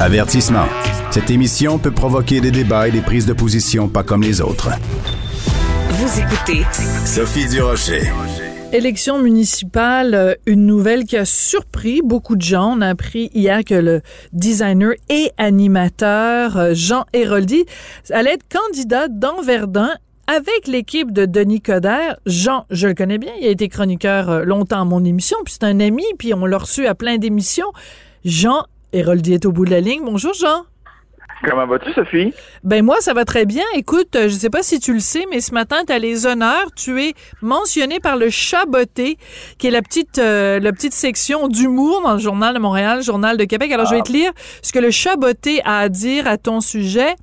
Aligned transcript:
Avertissement. 0.00 0.66
Cette 1.12 1.30
émission 1.30 1.78
peut 1.78 1.92
provoquer 1.92 2.40
des 2.40 2.50
débats 2.50 2.88
et 2.88 2.90
des 2.90 3.00
prises 3.00 3.26
de 3.26 3.32
position 3.32 3.88
pas 3.88 4.02
comme 4.02 4.22
les 4.22 4.40
autres. 4.40 4.70
Vous 5.90 6.20
écoutez 6.20 6.64
Sophie 7.06 7.48
Durocher. 7.48 8.02
Élection 8.72 9.22
municipale, 9.22 10.14
euh, 10.14 10.34
une 10.46 10.66
nouvelle 10.66 11.04
qui 11.04 11.16
a 11.16 11.24
surpris 11.24 12.02
beaucoup 12.02 12.34
de 12.34 12.42
gens. 12.42 12.76
On 12.76 12.80
a 12.80 12.88
appris 12.88 13.30
hier 13.34 13.64
que 13.64 13.74
le 13.74 14.02
designer 14.32 14.94
et 15.08 15.30
animateur 15.38 16.56
euh, 16.56 16.74
Jean 16.74 17.04
Héroldi 17.12 17.64
allait 18.10 18.32
être 18.32 18.48
candidat 18.48 19.06
dans 19.06 19.42
Verdun 19.42 19.90
avec 20.26 20.66
l'équipe 20.66 21.12
de 21.12 21.24
Denis 21.24 21.60
Coderre. 21.60 22.16
Jean, 22.26 22.66
je 22.68 22.88
le 22.88 22.94
connais 22.94 23.18
bien, 23.18 23.32
il 23.40 23.46
a 23.46 23.50
été 23.50 23.68
chroniqueur 23.68 24.28
euh, 24.28 24.44
longtemps 24.44 24.80
à 24.80 24.84
mon 24.84 25.04
émission, 25.04 25.36
puis 25.44 25.54
c'est 25.54 25.66
un 25.66 25.78
ami, 25.78 26.04
puis 26.18 26.34
on 26.34 26.46
l'a 26.46 26.58
reçu 26.58 26.88
à 26.88 26.96
plein 26.96 27.16
d'émissions. 27.18 27.70
Jean 28.24 28.64
Héroldi 28.94 29.34
est 29.34 29.44
au 29.44 29.50
bout 29.50 29.64
de 29.64 29.70
la 29.70 29.80
ligne. 29.80 30.02
Bonjour 30.04 30.32
Jean. 30.34 30.66
Comment 31.44 31.66
vas-tu, 31.66 31.92
Sophie? 31.92 32.32
Ben 32.62 32.82
moi, 32.82 33.00
ça 33.00 33.12
va 33.12 33.24
très 33.24 33.44
bien. 33.44 33.64
Écoute, 33.74 34.14
euh, 34.16 34.28
je 34.28 34.34
sais 34.34 34.50
pas 34.50 34.62
si 34.62 34.78
tu 34.78 34.94
le 34.94 35.00
sais, 35.00 35.26
mais 35.30 35.40
ce 35.40 35.52
matin, 35.52 35.78
tu 35.84 35.92
as 35.92 35.98
les 35.98 36.26
honneurs. 36.26 36.70
Tu 36.74 37.02
es 37.02 37.14
mentionné 37.42 37.98
par 37.98 38.16
le 38.16 38.30
Chaboté, 38.30 39.18
qui 39.58 39.66
est 39.66 39.70
la 39.70 39.82
petite, 39.82 40.18
euh, 40.18 40.60
la 40.60 40.72
petite 40.72 40.94
section 40.94 41.48
d'humour 41.48 42.02
dans 42.02 42.14
le 42.14 42.18
Journal 42.18 42.54
de 42.54 42.60
Montréal, 42.60 43.02
Journal 43.02 43.36
de 43.36 43.44
Québec. 43.44 43.72
Alors, 43.72 43.86
je 43.86 43.96
vais 43.96 44.02
te 44.02 44.12
lire 44.12 44.30
ce 44.62 44.72
que 44.72 44.78
le 44.78 44.90
Chaboté 44.90 45.60
a 45.64 45.80
à 45.80 45.88
dire 45.88 46.26
à 46.26 46.38
ton 46.38 46.60
sujet. 46.60 47.14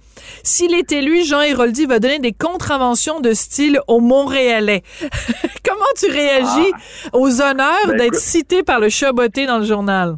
S'il 0.43 0.75
est 0.75 0.91
élu, 0.91 1.23
Jean 1.23 1.41
Héroldi 1.41 1.85
va 1.85 1.99
donner 1.99 2.19
des 2.19 2.33
contraventions 2.33 3.21
de 3.21 3.33
style 3.33 3.79
aux 3.87 4.01
Montréalais. 4.01 4.83
Comment 5.65 5.81
tu 5.97 6.11
réagis 6.11 6.71
aux 7.13 7.41
honneurs 7.41 7.87
Ben, 7.87 7.97
d'être 7.97 8.19
cité 8.19 8.61
par 8.61 8.79
le 8.79 8.89
Chaboté 8.89 9.47
dans 9.47 9.57
le 9.57 9.65
journal? 9.65 10.15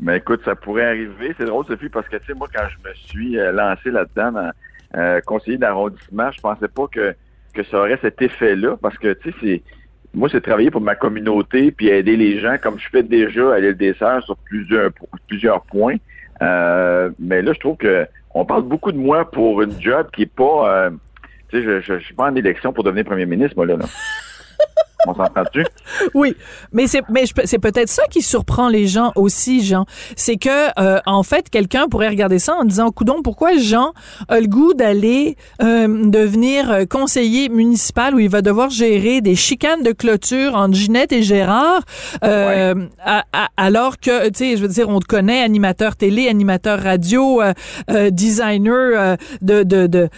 Ben 0.00 0.14
écoute, 0.14 0.40
ça 0.44 0.54
pourrait 0.56 0.86
arriver. 0.86 1.34
C'est 1.38 1.44
drôle, 1.44 1.66
Sophie, 1.66 1.90
parce 1.90 2.08
que 2.08 2.16
tu 2.16 2.26
sais, 2.26 2.34
moi, 2.34 2.48
quand 2.52 2.66
je 2.68 2.88
me 2.88 2.94
suis 2.94 3.38
euh, 3.38 3.52
lancé 3.52 3.90
là-dedans, 3.90 4.32
dans, 4.32 4.50
euh, 4.96 5.20
conseiller 5.20 5.58
d'arrondissement, 5.58 6.30
je 6.32 6.40
pensais 6.40 6.68
pas 6.68 6.86
que, 6.90 7.14
que 7.54 7.62
ça 7.64 7.78
aurait 7.78 7.98
cet 8.00 8.20
effet-là, 8.22 8.76
parce 8.80 8.96
que 8.96 9.12
tu 9.12 9.30
sais, 9.30 9.36
c'est 9.40 9.62
moi, 10.12 10.28
c'est 10.30 10.40
travailler 10.40 10.70
pour 10.70 10.80
ma 10.80 10.96
communauté 10.96 11.70
puis 11.70 11.88
aider 11.88 12.16
les 12.16 12.40
gens, 12.40 12.56
comme 12.60 12.78
je 12.78 12.88
fais 12.88 13.02
déjà 13.02 13.54
à 13.54 13.60
l'île 13.60 13.76
des 13.76 13.94
sur 13.94 14.36
plusieurs 14.44 14.90
plusieurs 15.28 15.62
points. 15.62 15.96
Euh, 16.42 17.10
mais 17.18 17.42
là, 17.42 17.52
je 17.52 17.60
trouve 17.60 17.76
que 17.76 18.06
on 18.34 18.44
parle 18.44 18.62
beaucoup 18.62 18.92
de 18.92 18.98
moi 18.98 19.30
pour 19.30 19.62
une 19.62 19.80
job 19.80 20.08
qui 20.12 20.22
est 20.22 20.34
pas. 20.34 20.86
euh, 20.86 20.90
tu 21.48 21.58
sais, 21.58 21.62
je, 21.62 21.80
je, 21.80 21.98
je 21.98 22.04
suis 22.04 22.14
pas 22.14 22.30
en 22.30 22.34
élection 22.34 22.72
pour 22.72 22.84
devenir 22.84 23.04
premier 23.04 23.26
ministre, 23.26 23.56
moi 23.56 23.66
là. 23.66 23.76
là. 23.76 23.84
on 25.06 25.14
s'entend-tu? 25.14 25.64
Oui, 26.14 26.34
mais 26.72 26.86
c'est 26.86 27.02
mais 27.10 27.24
c'est 27.44 27.58
peut-être 27.58 27.88
ça 27.88 28.04
qui 28.10 28.22
surprend 28.22 28.68
les 28.68 28.86
gens 28.86 29.12
aussi, 29.16 29.64
Jean. 29.64 29.84
C'est 30.16 30.36
que 30.36 30.48
euh, 30.80 31.00
en 31.06 31.22
fait, 31.22 31.50
quelqu'un 31.50 31.88
pourrait 31.88 32.08
regarder 32.08 32.38
ça 32.38 32.54
en 32.54 32.64
disant 32.64 32.90
"Coudon, 32.90 33.22
pourquoi 33.22 33.56
Jean 33.56 33.92
a 34.28 34.40
le 34.40 34.46
goût 34.46 34.72
d'aller 34.74 35.36
euh, 35.62 36.08
devenir 36.10 36.70
euh, 36.70 36.84
conseiller 36.84 37.48
municipal 37.48 38.14
où 38.14 38.18
il 38.18 38.28
va 38.28 38.42
devoir 38.42 38.70
gérer 38.70 39.20
des 39.20 39.34
chicanes 39.34 39.82
de 39.82 39.92
clôture 39.92 40.54
entre 40.54 40.74
Ginette 40.74 41.12
et 41.12 41.22
Gérard 41.22 41.82
euh, 42.24 42.74
à- 43.04 43.24
à- 43.32 43.48
alors 43.56 43.98
que 43.98 44.28
tu 44.28 44.38
sais, 44.38 44.56
je 44.56 44.62
veux 44.62 44.68
dire 44.68 44.88
on 44.88 45.00
te 45.00 45.06
connaît 45.06 45.42
animateur 45.42 45.96
télé, 45.96 46.28
animateur 46.28 46.80
radio, 46.80 47.42
designer 48.10 48.92
euh, 48.94 49.16
de 49.42 49.62
de, 49.62 49.86
de 49.86 50.08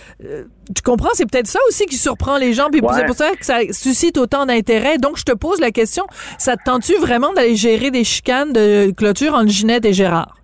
tu 0.75 0.83
comprends, 0.83 1.11
c'est 1.15 1.29
peut-être 1.31 1.47
ça 1.47 1.59
aussi 1.69 1.87
qui 1.87 1.97
surprend 1.97 2.39
les 2.39 2.53
gens, 2.53 2.69
puis 2.71 2.81
Ouais. 2.81 2.89
c'est 2.95 3.07
pour 3.07 3.15
ça 3.17 3.31
que 3.39 3.45
ça 3.45 3.59
suscite 3.71 4.17
autant 4.19 4.47
d'intérêt. 4.47 4.99
Donc, 4.99 5.17
je 5.19 5.25
te 5.25 5.33
pose 5.33 5.61
la 5.61 5.71
question, 5.71 6.05
ça 6.39 6.57
te 6.57 6.63
tente-tu 6.65 6.95
vraiment 6.97 7.33
d'aller 7.33 7.57
gérer 7.57 7.91
des 7.91 8.05
chicanes 8.05 8.53
de 8.53 8.91
clôture 8.93 9.35
entre 9.35 9.49
Ginette 9.49 9.85
et 9.85 9.93
Gérard? 9.93 10.37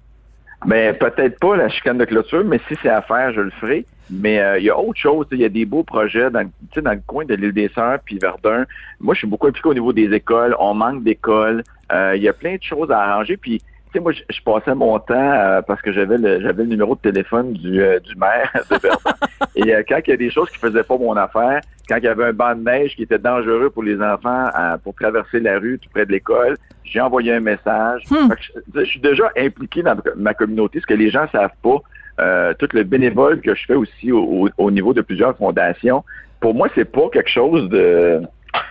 Ben 0.66 0.92
peut-être 0.96 1.38
pas 1.38 1.56
la 1.56 1.68
chicane 1.68 1.98
de 1.98 2.04
clôture, 2.04 2.42
mais 2.44 2.58
si 2.66 2.74
c'est 2.82 2.88
à 2.88 3.00
faire, 3.02 3.32
je 3.32 3.40
le 3.42 3.50
ferai. 3.60 3.86
Mais 4.10 4.40
euh, 4.40 4.58
il 4.58 4.64
y 4.64 4.70
a 4.70 4.78
autre 4.78 4.98
chose, 4.98 5.26
il 5.32 5.38
y 5.38 5.44
a 5.44 5.48
des 5.50 5.64
beaux 5.66 5.84
projets 5.84 6.30
dans, 6.30 6.50
dans 6.82 6.90
le 6.92 7.00
coin 7.06 7.24
de 7.26 7.34
l'île 7.34 7.52
des 7.52 7.70
Sœurs 7.74 7.98
puis 8.04 8.18
Verdun. 8.18 8.64
Moi, 9.00 9.14
je 9.14 9.18
suis 9.18 9.26
beaucoup 9.28 9.46
impliqué 9.46 9.68
au 9.68 9.74
niveau 9.74 9.92
des 9.92 10.10
écoles. 10.14 10.56
On 10.58 10.74
manque 10.74 11.04
d'écoles. 11.04 11.62
Euh, 11.92 12.14
Il 12.16 12.22
y 12.22 12.28
a 12.28 12.32
plein 12.32 12.56
de 12.56 12.62
choses 12.62 12.90
à 12.90 12.98
arranger. 13.00 13.36
Puis, 13.36 13.60
sais, 13.92 14.00
moi, 14.00 14.12
je, 14.12 14.22
je 14.30 14.40
passais 14.42 14.74
mon 14.74 14.98
temps 14.98 15.14
euh, 15.14 15.62
parce 15.62 15.80
que 15.82 15.92
j'avais 15.92 16.18
le 16.18 16.40
j'avais 16.40 16.62
le 16.62 16.68
numéro 16.68 16.94
de 16.94 17.00
téléphone 17.00 17.52
du, 17.52 17.80
euh, 17.82 17.98
du 18.00 18.14
maire 18.16 18.50
de 18.70 18.76
Verdun. 18.76 19.10
Et 19.56 19.74
euh, 19.74 19.82
quand 19.88 19.98
il 20.06 20.10
y 20.10 20.12
a 20.12 20.16
des 20.16 20.30
choses 20.30 20.48
qui 20.50 20.58
faisaient 20.58 20.82
pas 20.82 20.96
mon 20.98 21.16
affaire, 21.16 21.60
quand 21.88 21.96
il 21.96 22.04
y 22.04 22.08
avait 22.08 22.24
un 22.26 22.32
banc 22.32 22.54
de 22.54 22.62
neige 22.62 22.94
qui 22.96 23.02
était 23.02 23.18
dangereux 23.18 23.70
pour 23.70 23.82
les 23.82 24.00
enfants 24.00 24.46
euh, 24.58 24.76
pour 24.82 24.94
traverser 24.94 25.40
la 25.40 25.58
rue 25.58 25.78
tout 25.78 25.88
près 25.90 26.06
de 26.06 26.12
l'école, 26.12 26.56
j'ai 26.84 27.00
envoyé 27.00 27.32
un 27.32 27.40
message. 27.40 28.02
Hmm. 28.10 28.28
Fait 28.28 28.36
que 28.36 28.42
je, 28.74 28.80
je 28.80 28.84
suis 28.84 29.00
déjà 29.00 29.30
impliqué 29.36 29.82
dans 29.82 29.96
ma 30.16 30.34
communauté, 30.34 30.80
ce 30.80 30.86
que 30.86 30.94
les 30.94 31.10
gens 31.10 31.26
savent 31.32 31.50
pas. 31.62 31.76
Euh, 32.20 32.52
tout 32.58 32.68
le 32.72 32.82
bénévole 32.82 33.40
que 33.40 33.54
je 33.54 33.64
fais 33.64 33.74
aussi 33.76 34.10
au, 34.10 34.18
au- 34.46 34.48
au 34.58 34.70
niveau 34.72 34.92
de 34.92 35.02
plusieurs 35.02 35.36
fondations. 35.36 36.02
Pour 36.40 36.52
moi, 36.52 36.68
c'est 36.74 36.84
pas 36.84 37.08
quelque 37.12 37.30
chose 37.30 37.68
de, 37.68 38.20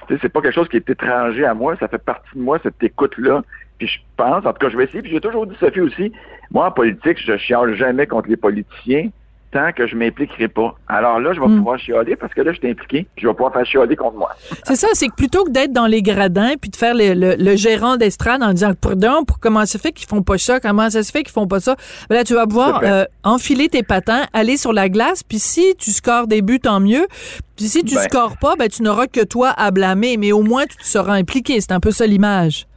c'est 0.10 0.30
pas 0.30 0.42
quelque 0.42 0.54
chose 0.54 0.70
qui 0.70 0.78
est 0.78 0.90
étranger 0.90 1.46
à 1.46 1.54
moi. 1.54 1.76
Ça 1.78 1.88
fait 1.88 1.98
partie 1.98 2.36
de 2.36 2.42
moi 2.42 2.60
cette 2.64 2.82
écoute-là. 2.82 3.44
Puis 3.78 3.88
je 3.88 4.00
pense, 4.16 4.46
en 4.46 4.54
tout 4.54 4.60
cas, 4.60 4.70
je 4.70 4.78
vais 4.78 4.86
essayer. 4.86 5.02
Puis 5.02 5.12
j'ai 5.12 5.22
toujours 5.22 5.46
dit 5.46 5.56
Sophie 5.60 5.82
aussi. 5.82 6.12
Moi, 6.52 6.66
en 6.66 6.72
politique, 6.72 7.20
je 7.24 7.38
chiale 7.38 7.76
jamais 7.76 8.08
contre 8.08 8.30
les 8.30 8.38
politiciens 8.38 9.10
tant 9.52 9.72
que 9.72 9.88
je 9.88 9.96
m'impliquerai 9.96 10.48
pas. 10.50 10.76
Alors 10.88 11.20
là, 11.20 11.32
je 11.34 11.40
vais 11.40 11.48
Hmm. 11.48 11.58
pouvoir 11.58 11.80
chialer 11.80 12.16
parce 12.16 12.34
que 12.34 12.42
là, 12.42 12.52
je 12.52 12.58
suis 12.60 12.70
impliqué. 12.70 13.08
puis 13.16 13.24
Je 13.24 13.28
vais 13.28 13.34
pouvoir 13.34 13.54
faire 13.54 13.66
chialer 13.66 13.96
contre 13.96 14.18
moi. 14.18 14.30
C'est 14.66 14.76
ça, 14.76 14.88
c'est 14.94 15.08
que 15.08 15.16
plutôt 15.16 15.46
que 15.46 15.52
d'être 15.52 15.72
dans 15.72 15.88
les 15.88 16.02
gradins 16.02 16.54
puis 16.60 16.70
de 16.70 16.76
faire 16.76 16.94
le, 16.94 17.14
le- 17.14 17.36
le 17.38 17.56
gérant 17.56 17.96
d'estrade 17.98 18.44
en 18.44 18.52
disant 18.54 18.74
pardon, 18.80 19.24
pour 19.26 19.40
comment 19.40 19.62
ça 19.62 19.66
se 19.74 19.78
fait 19.78 19.92
qu'ils 19.94 20.08
font 20.08 20.22
pas 20.22 20.38
ça, 20.38 20.60
comment 20.60 20.90
ça 20.90 21.02
se 21.02 21.12
fait 21.12 21.24
qu'ils 21.24 21.32
font 21.32 21.48
pas 21.48 21.60
ça, 21.62 21.76
ben 22.10 22.16
là 22.16 22.24
tu 22.24 22.34
vas 22.34 22.46
pouvoir 22.46 22.82
euh, 22.84 23.06
enfiler 23.24 23.70
tes 23.70 23.84
patins, 23.84 24.24
aller 24.34 24.58
sur 24.58 24.74
la 24.74 24.90
glace, 24.90 25.24
puis 25.24 25.40
si 25.40 25.76
tu 25.78 25.92
scores 25.92 26.28
des 26.28 26.42
buts 26.42 26.60
tant 26.60 26.80
mieux, 26.80 27.08
puis 27.56 27.66
si 27.68 27.84
tu 27.84 27.96
Ben. 27.96 28.02
scores 28.04 28.38
pas, 28.40 28.56
ben 28.58 28.68
tu 28.68 28.84
n'auras 28.84 29.08
que 29.08 29.24
toi 29.24 29.50
à 29.56 29.72
blâmer, 29.72 30.18
mais 30.18 30.32
au 30.34 30.42
moins 30.42 30.66
tu 30.66 30.76
te 30.78 30.86
seras 30.86 31.14
impliqué, 31.14 31.60
c'est 31.62 31.72
un 31.72 31.80
peu 31.80 31.92
ça 31.92 32.06
l'image. 32.06 32.68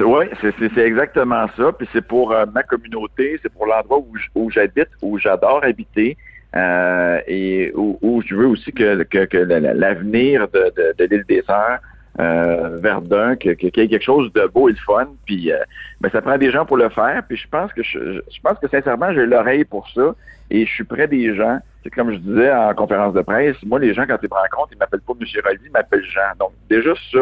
Oui, 0.00 0.26
c'est 0.42 0.78
exactement 0.78 1.46
ça. 1.56 1.72
Puis 1.72 1.88
c'est 1.92 2.06
pour 2.06 2.32
euh, 2.32 2.44
ma 2.52 2.62
communauté, 2.62 3.38
c'est 3.42 3.52
pour 3.52 3.66
l'endroit 3.66 3.98
où, 4.34 4.50
j'habite, 4.50 4.88
où 5.02 5.18
j'adore 5.18 5.64
habiter. 5.64 6.16
euh, 6.56 7.20
et 7.26 7.72
où, 7.74 7.98
où 8.00 8.22
je 8.22 8.34
veux 8.34 8.46
aussi 8.46 8.72
que, 8.72 9.02
que, 9.02 9.26
que 9.26 9.36
la- 9.36 9.60
la- 9.60 9.74
l'avenir 9.74 10.48
de, 10.48 10.72
de, 10.76 10.94
de 10.98 11.04
l'île 11.04 11.24
des 11.28 11.42
Sœurs, 11.42 11.78
euh, 12.20 12.78
Verdun, 12.80 13.36
que- 13.36 13.50
que- 13.50 13.68
qu'il 13.68 13.82
y 13.82 13.86
ait 13.86 13.88
quelque 13.88 14.02
chose 14.04 14.32
de 14.32 14.46
beau 14.46 14.68
et 14.68 14.72
de 14.72 14.78
fun. 14.78 15.08
Puis 15.26 15.52
euh, 15.52 15.58
ben, 16.00 16.10
ça 16.10 16.20
prend 16.20 16.36
des 16.38 16.50
gens 16.50 16.64
pour 16.66 16.76
le 16.76 16.88
faire. 16.88 17.22
Puis 17.28 17.36
je 17.36 17.48
pense 17.48 17.72
que 17.72 17.82
je, 17.82 18.20
je 18.30 18.40
pense 18.42 18.58
que 18.58 18.68
sincèrement, 18.68 19.12
j'ai 19.12 19.26
l'oreille 19.26 19.64
pour 19.64 19.88
ça. 19.90 20.14
Et 20.50 20.64
je 20.66 20.70
suis 20.72 20.84
près 20.84 21.06
des 21.06 21.34
gens. 21.34 21.58
C'est 21.84 21.90
comme 21.90 22.10
je 22.12 22.18
disais 22.18 22.52
en 22.52 22.74
conférence 22.74 23.14
de 23.14 23.20
presse, 23.22 23.56
moi, 23.64 23.78
les 23.78 23.94
gens, 23.94 24.04
quand 24.06 24.18
ils 24.22 24.28
me 24.30 24.34
rencontrent, 24.34 24.72
ils 24.72 24.78
m'appellent 24.78 25.00
pas 25.00 25.12
M. 25.20 25.26
Rolly, 25.44 25.58
ils 25.64 25.70
m'appellent 25.70 26.04
Jean. 26.04 26.32
Donc, 26.40 26.52
déjà, 26.68 26.92
ça, 27.12 27.18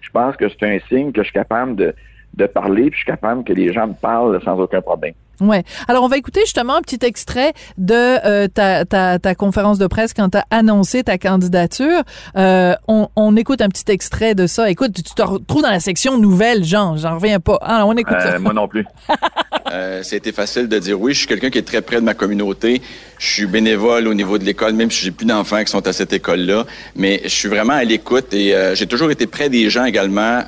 je 0.00 0.10
pense 0.10 0.36
que 0.36 0.48
c'est 0.48 0.62
un 0.64 0.78
signe 0.88 1.12
que 1.12 1.20
je 1.22 1.26
suis 1.28 1.34
capable 1.34 1.76
de, 1.76 1.94
de 2.34 2.46
parler, 2.46 2.84
puis 2.90 2.92
je 2.92 2.96
suis 2.98 3.06
capable 3.06 3.44
que 3.44 3.52
les 3.52 3.72
gens 3.72 3.86
me 3.86 3.94
parlent 3.94 4.40
sans 4.42 4.58
aucun 4.58 4.80
problème. 4.80 5.14
Ouais. 5.40 5.64
Alors, 5.88 6.04
on 6.04 6.08
va 6.08 6.16
écouter 6.16 6.40
justement 6.42 6.76
un 6.76 6.82
petit 6.82 7.04
extrait 7.04 7.52
de 7.78 7.94
euh, 7.94 8.48
ta, 8.48 8.84
ta, 8.84 9.18
ta 9.18 9.34
conférence 9.34 9.78
de 9.78 9.86
presse 9.86 10.12
quand 10.14 10.30
tu 10.30 10.38
as 10.38 10.44
annoncé 10.50 11.02
ta 11.02 11.18
candidature. 11.18 12.02
Euh, 12.36 12.74
on, 12.88 13.08
on 13.16 13.36
écoute 13.36 13.60
un 13.60 13.68
petit 13.68 13.90
extrait 13.90 14.34
de 14.34 14.46
ça. 14.46 14.70
Écoute, 14.70 14.92
tu 14.94 15.02
te 15.02 15.22
retrouves 15.22 15.62
dans 15.62 15.70
la 15.70 15.80
section 15.80 16.18
nouvelles, 16.18 16.64
Jean. 16.64 16.96
J'en 16.96 17.14
reviens 17.14 17.40
pas. 17.40 17.58
Alors, 17.62 17.88
on 17.88 17.96
écoute 17.96 18.16
ça. 18.20 18.34
Euh, 18.34 18.38
moi 18.38 18.52
non 18.52 18.68
plus. 18.68 18.84
Euh, 19.72 20.02
ça 20.02 20.14
a 20.14 20.16
été 20.16 20.32
facile 20.32 20.66
de 20.66 20.78
dire 20.80 21.00
oui. 21.00 21.12
Je 21.12 21.18
suis 21.18 21.26
quelqu'un 21.28 21.48
qui 21.48 21.58
est 21.58 21.62
très 21.62 21.80
près 21.80 21.96
de 21.96 22.00
ma 22.00 22.14
communauté. 22.14 22.82
Je 23.18 23.26
suis 23.26 23.46
bénévole 23.46 24.08
au 24.08 24.14
niveau 24.14 24.36
de 24.36 24.44
l'école, 24.44 24.72
même 24.72 24.90
si 24.90 25.04
j'ai 25.04 25.12
plus 25.12 25.26
d'enfants 25.26 25.62
qui 25.62 25.70
sont 25.70 25.86
à 25.86 25.92
cette 25.92 26.12
école-là. 26.12 26.66
Mais 26.96 27.20
je 27.22 27.28
suis 27.28 27.48
vraiment 27.48 27.74
à 27.74 27.84
l'écoute 27.84 28.34
et 28.34 28.52
euh, 28.52 28.74
j'ai 28.74 28.88
toujours 28.88 29.12
été 29.12 29.28
près 29.28 29.48
des 29.48 29.70
gens 29.70 29.84
également. 29.84 30.40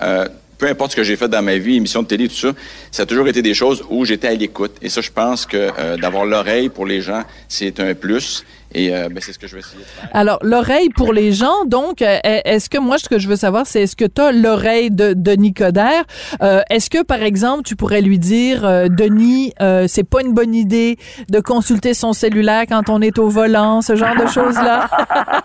Peu 0.62 0.68
importe 0.68 0.92
ce 0.92 0.96
que 0.96 1.02
j'ai 1.02 1.16
fait 1.16 1.26
dans 1.26 1.42
ma 1.42 1.56
vie, 1.58 1.78
émission 1.78 2.02
de 2.02 2.06
télé, 2.06 2.28
tout 2.28 2.36
ça, 2.36 2.50
ça 2.92 3.02
a 3.02 3.06
toujours 3.06 3.26
été 3.26 3.42
des 3.42 3.52
choses 3.52 3.82
où 3.90 4.04
j'étais 4.04 4.28
à 4.28 4.34
l'écoute. 4.34 4.70
Et 4.80 4.88
ça, 4.88 5.00
je 5.00 5.10
pense 5.10 5.44
que 5.44 5.56
euh, 5.76 5.96
d'avoir 5.96 6.25
l'oreille 6.25 6.69
pour 6.69 6.87
les 6.87 7.00
gens, 7.00 7.22
c'est 7.48 7.81
un 7.81 7.94
plus. 7.94 8.44
Et 8.75 8.94
euh, 8.94 9.08
ben, 9.10 9.19
c'est 9.20 9.32
ce 9.34 9.38
que 9.40 9.46
je 9.48 9.54
vais 9.54 9.60
essayer 9.60 9.81
de 9.81 9.84
faire. 9.84 10.08
Alors, 10.14 10.38
l'oreille 10.42 10.88
pour 10.90 11.12
les 11.12 11.32
gens, 11.32 11.64
donc, 11.66 12.00
euh, 12.00 12.16
est-ce 12.22 12.70
que 12.70 12.78
moi, 12.78 12.96
ce 12.98 13.06
que 13.08 13.19
je 13.19 13.26
veux 13.28 13.34
savoir, 13.37 13.66
c'est 13.66 13.82
est-ce 13.82 13.96
que 13.96 14.04
tu 14.06 14.20
as 14.22 14.31
l'oreille 14.32 14.90
de 14.92 15.12
Denis 15.14 15.52
Coderre? 15.52 16.04
Euh, 16.42 16.60
est-ce 16.70 16.88
que, 16.88 17.02
par 17.02 17.22
exemple, 17.22 17.64
tu 17.64 17.75
pourrais 17.76 18.00
lui 18.00 18.19
dire, 18.20 18.64
euh, 18.64 18.87
Denis, 18.88 19.52
euh, 19.60 19.87
c'est 19.88 20.08
pas 20.08 20.22
une 20.22 20.32
bonne 20.32 20.54
idée 20.54 20.96
de 21.28 21.40
consulter 21.40 21.92
son 21.92 22.12
cellulaire 22.14 22.64
quand 22.69 22.88
on 22.88 23.02
est 23.02 23.19
au 23.19 23.28
volant, 23.28 23.82
ce 23.82 23.94
genre 23.96 24.14
de 24.16 24.26
choses-là? 24.31 24.88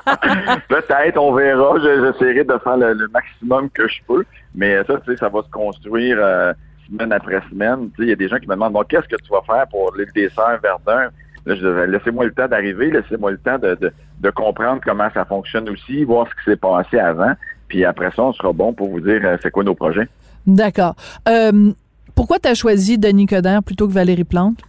Peut-être, 0.69 1.17
on 1.17 1.33
verra. 1.33 1.73
Je- 1.79 2.13
J'essaierai 2.13 2.43
de 2.43 2.57
faire 2.63 2.77
le, 2.77 2.93
le 2.93 3.07
maximum 3.09 3.69
que 3.71 3.87
je 3.87 3.95
peux. 4.07 4.23
Mais 4.57 4.75
ça, 4.83 4.99
tu 5.05 5.11
sais, 5.11 5.17
ça 5.17 5.29
va 5.29 5.41
se 5.43 5.49
construire 5.49 6.17
euh, 6.19 6.51
semaine 6.89 7.13
après 7.13 7.41
semaine. 7.49 7.89
Tu 7.91 7.97
sais, 7.97 8.03
il 8.03 8.09
y 8.09 8.11
a 8.11 8.15
des 8.15 8.27
gens 8.27 8.37
qui 8.37 8.47
me 8.47 8.55
demandent, 8.55 8.73
bon, 8.73 8.83
qu'est-ce 8.89 9.07
que 9.07 9.15
tu 9.15 9.31
vas 9.31 9.41
faire 9.45 9.65
pour 9.69 9.95
l'île 9.95 10.11
des 10.13 10.29
Sœurs, 10.29 10.59
Verdun? 10.61 11.09
Là, 11.45 11.55
je 11.55 11.85
laissez-moi 11.85 12.25
le 12.25 12.33
temps 12.33 12.47
d'arriver, 12.47 12.91
laissez-moi 12.91 13.31
le 13.31 13.37
temps 13.37 13.57
de, 13.57 13.75
de, 13.75 13.93
de 14.19 14.29
comprendre 14.31 14.81
comment 14.83 15.07
ça 15.13 15.23
fonctionne 15.23 15.69
aussi, 15.69 16.03
voir 16.03 16.27
ce 16.27 16.35
qui 16.35 16.51
s'est 16.51 16.57
passé 16.57 16.99
avant. 16.99 17.33
Puis 17.69 17.85
après 17.85 18.11
ça, 18.15 18.23
on 18.23 18.33
sera 18.33 18.51
bon 18.51 18.73
pour 18.73 18.89
vous 18.89 18.99
dire 18.99 19.21
euh, 19.23 19.37
c'est 19.41 19.51
quoi 19.51 19.63
nos 19.63 19.75
projets. 19.75 20.07
D'accord. 20.45 20.95
Euh, 21.29 21.71
pourquoi 22.15 22.39
tu 22.39 22.49
as 22.49 22.55
choisi 22.55 22.97
Denis 22.97 23.27
Coderre 23.27 23.63
plutôt 23.63 23.87
que 23.87 23.93
Valérie 23.93 24.23
Plante? 24.23 24.59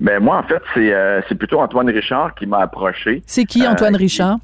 Ben 0.00 0.22
moi, 0.22 0.38
en 0.38 0.42
fait, 0.42 0.62
c'est 0.74 0.92
euh, 0.92 1.22
c'est 1.28 1.34
plutôt 1.34 1.58
Antoine 1.58 1.88
Richard 1.88 2.34
qui 2.34 2.46
m'a 2.46 2.58
approché. 2.58 3.22
C'est 3.26 3.44
qui, 3.44 3.66
Antoine 3.66 3.96
Richard? 3.96 4.38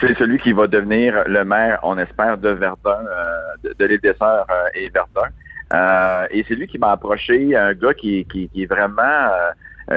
C'est 0.00 0.16
celui 0.18 0.38
qui 0.38 0.52
va 0.52 0.66
devenir 0.66 1.24
le 1.26 1.44
maire, 1.44 1.78
on 1.82 1.96
espère, 1.98 2.38
de 2.38 2.50
Verdun, 2.50 2.76
euh, 2.90 3.38
de, 3.64 3.74
de 3.78 3.84
l'île 3.86 4.00
des 4.00 4.14
Sœurs 4.14 4.46
euh, 4.50 4.68
et 4.74 4.88
Verdun. 4.90 5.28
Euh, 5.72 6.26
et 6.30 6.44
c'est 6.46 6.54
lui 6.54 6.66
qui 6.66 6.78
m'a 6.78 6.92
approché, 6.92 7.56
un 7.56 7.72
gars 7.72 7.94
qui, 7.94 8.26
est 8.54 8.66
vraiment 8.66 9.30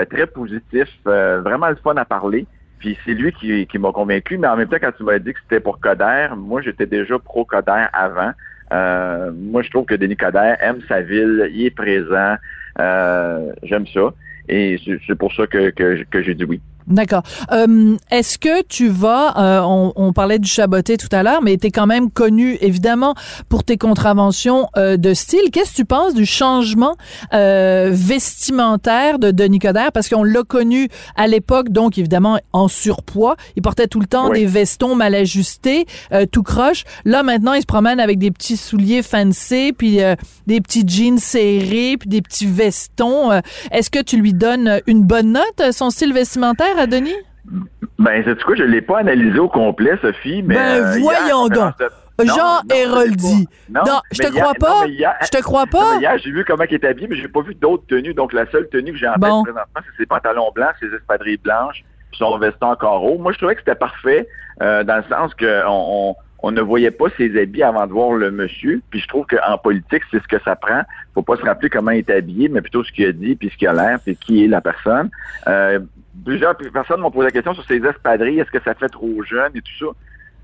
très 0.09 0.27
positif, 0.27 0.87
vraiment 1.05 1.69
le 1.69 1.75
fun 1.75 1.95
à 1.95 2.05
parler. 2.05 2.45
Puis 2.79 2.97
c'est 3.05 3.13
lui 3.13 3.33
qui, 3.33 3.77
m'a 3.77 3.91
convaincu, 3.91 4.37
mais 4.37 4.47
en 4.47 4.55
même 4.55 4.69
temps, 4.69 4.77
quand 4.79 4.93
tu 4.95 5.03
m'as 5.03 5.19
dit 5.19 5.33
que 5.33 5.39
c'était 5.41 5.59
pour 5.59 5.79
Coder, 5.79 6.29
moi 6.37 6.61
j'étais 6.61 6.85
déjà 6.85 7.19
pro 7.19 7.43
Coder 7.43 7.85
avant. 7.91 8.31
Moi, 8.71 9.61
je 9.61 9.69
trouve 9.69 9.85
que 9.85 9.95
Denis 9.95 10.15
Coderre 10.15 10.57
aime 10.61 10.81
sa 10.87 11.01
ville, 11.01 11.49
il 11.51 11.65
est 11.65 11.75
présent, 11.75 12.35
j'aime 13.63 13.85
ça. 13.87 14.13
Et 14.47 14.79
c'est 15.05 15.15
pour 15.15 15.33
ça 15.33 15.45
que 15.45 15.71
j'ai 16.23 16.33
dit 16.33 16.45
oui. 16.45 16.61
D'accord. 16.89 17.21
Euh, 17.51 17.95
Est-ce 18.09 18.39
que 18.39 18.63
tu 18.63 18.89
vas, 18.89 19.37
euh, 19.37 19.61
on, 19.63 19.93
on 19.95 20.11
parlait 20.11 20.39
du 20.39 20.49
chaboté 20.49 20.97
tout 20.97 21.07
à 21.11 21.21
l'heure, 21.21 21.41
mais 21.43 21.55
tu 21.57 21.67
es 21.67 21.71
quand 21.71 21.85
même 21.85 22.09
connu 22.09 22.57
évidemment 22.61 23.13
pour 23.47 23.63
tes 23.63 23.77
contraventions 23.77 24.67
euh, 24.75 24.97
de 24.97 25.13
style. 25.13 25.51
Qu'est-ce 25.51 25.71
que 25.71 25.75
tu 25.75 25.85
penses 25.85 26.15
du 26.15 26.25
changement 26.25 26.95
euh, 27.33 27.89
vestimentaire 27.93 29.19
de 29.19 29.29
Denis 29.31 29.59
Coderre? 29.59 29.91
Parce 29.91 30.09
qu'on 30.09 30.23
l'a 30.23 30.41
connu 30.43 30.89
à 31.15 31.27
l'époque, 31.27 31.69
donc 31.69 31.97
évidemment 31.99 32.39
en 32.53 32.67
surpoids. 32.67 33.35
Il 33.55 33.61
portait 33.61 33.87
tout 33.87 33.99
le 33.99 34.07
temps 34.07 34.29
Oui. 34.29 34.39
des 34.39 34.45
vestons 34.47 34.95
mal 34.95 35.13
ajustés, 35.13 35.85
euh, 36.11 36.25
tout 36.25 36.41
croche. 36.43 36.85
Là 37.05 37.21
maintenant, 37.21 37.53
il 37.53 37.61
se 37.61 37.67
promène 37.67 37.99
avec 37.99 38.17
des 38.17 38.31
petits 38.31 38.57
souliers 38.57 39.03
fancy, 39.03 39.73
puis 39.77 40.01
euh, 40.01 40.15
des 40.47 40.59
petits 40.59 40.83
jeans 40.87 41.19
serrés, 41.19 41.97
puis 41.99 42.09
des 42.09 42.21
petits 42.23 42.47
vestons. 42.47 43.31
Euh, 43.31 43.41
Est-ce 43.71 43.91
que 43.91 44.01
tu 44.01 44.17
lui 44.17 44.33
donnes 44.33 44.81
une 44.87 45.03
bonne 45.03 45.33
note, 45.33 45.71
son 45.71 45.91
style 45.91 46.13
vestimentaire? 46.13 46.77
À 46.79 46.87
Denis? 46.87 47.15
Ben, 47.97 48.21
c'est 48.25 48.41
quoi, 48.43 48.55
je 48.55 48.63
l'ai 48.63 48.81
pas 48.81 48.99
analysé 48.99 49.39
au 49.39 49.49
complet, 49.49 49.97
Sophie, 50.01 50.41
mais. 50.43 50.55
Ben, 50.55 50.83
euh, 50.83 50.97
voyons 50.99 51.47
donc. 51.47 51.77
de- 51.79 51.89
Jean 52.25 52.35
Non, 52.35 52.75
Héroldi. 52.75 53.47
Non, 53.69 54.01
je 54.11 54.17
te 54.19 54.27
crois 54.27 54.53
pas. 54.53 54.85
Je 54.87 55.29
te 55.29 55.41
crois 55.41 55.65
pas. 55.67 55.95
hier, 56.01 56.17
j'ai 56.17 56.31
vu 56.31 56.43
comment 56.45 56.65
il 56.69 56.75
était 56.75 56.87
habillé, 56.89 57.07
mais 57.07 57.15
j'ai 57.15 57.29
pas 57.29 57.41
vu 57.41 57.55
d'autres 57.55 57.85
tenues. 57.87 58.13
Donc, 58.13 58.33
la 58.33 58.45
seule 58.51 58.67
tenue 58.67 58.91
que 58.91 58.97
j'ai 58.97 59.07
en 59.07 59.13
tête 59.13 59.21
Bon. 59.29 59.43
présentement, 59.43 59.81
c'est 59.85 60.01
ses 60.03 60.05
pantalons 60.05 60.51
blancs, 60.53 60.71
ses 60.81 60.93
espadrilles 60.93 61.37
blanches, 61.37 61.83
puis 62.11 62.17
son 62.19 62.37
veston 62.37 62.75
carreau. 62.75 63.17
Moi, 63.19 63.31
je 63.31 63.37
trouvais 63.37 63.55
que 63.55 63.61
c'était 63.61 63.75
parfait, 63.75 64.27
euh, 64.61 64.83
dans 64.83 64.97
le 64.97 65.03
sens 65.09 65.33
que 65.33 65.65
on, 65.65 66.09
on, 66.11 66.15
on 66.43 66.51
ne 66.51 66.59
voyait 66.61 66.91
pas 66.91 67.05
ses 67.15 67.39
habits 67.41 67.63
avant 67.63 67.87
de 67.87 67.93
voir 67.93 68.11
le 68.11 68.31
monsieur. 68.31 68.81
Puis 68.89 68.99
je 68.99 69.07
trouve 69.07 69.25
qu'en 69.25 69.57
politique, 69.57 70.03
c'est 70.11 70.21
ce 70.21 70.27
que 70.27 70.41
ça 70.43 70.57
prend. 70.57 70.81
Faut 71.13 71.21
pas 71.23 71.37
se 71.37 71.43
rappeler 71.43 71.69
comment 71.69 71.91
il 71.91 71.99
est 71.99 72.09
habillé, 72.09 72.49
mais 72.49 72.59
plutôt 72.59 72.83
ce 72.83 72.91
qu'il 72.91 73.05
a 73.05 73.13
dit, 73.13 73.35
puis 73.37 73.49
ce 73.49 73.55
qu'il 73.55 73.67
a 73.69 73.73
l'air, 73.73 73.99
puis 74.03 74.17
qui 74.17 74.43
est 74.43 74.47
la 74.49 74.59
personne. 74.59 75.09
Euh, 75.47 75.79
plusieurs 76.23 76.55
personnes 76.57 77.01
m'ont 77.01 77.11
posé 77.11 77.25
la 77.25 77.31
question 77.31 77.53
sur 77.53 77.65
ses 77.65 77.77
espadrilles. 77.77 78.39
Est-ce 78.39 78.51
que 78.51 78.63
ça 78.63 78.73
fait 78.73 78.89
trop 78.89 79.23
jeune 79.23 79.51
et 79.55 79.61
tout 79.61 79.85
ça? 79.85 79.91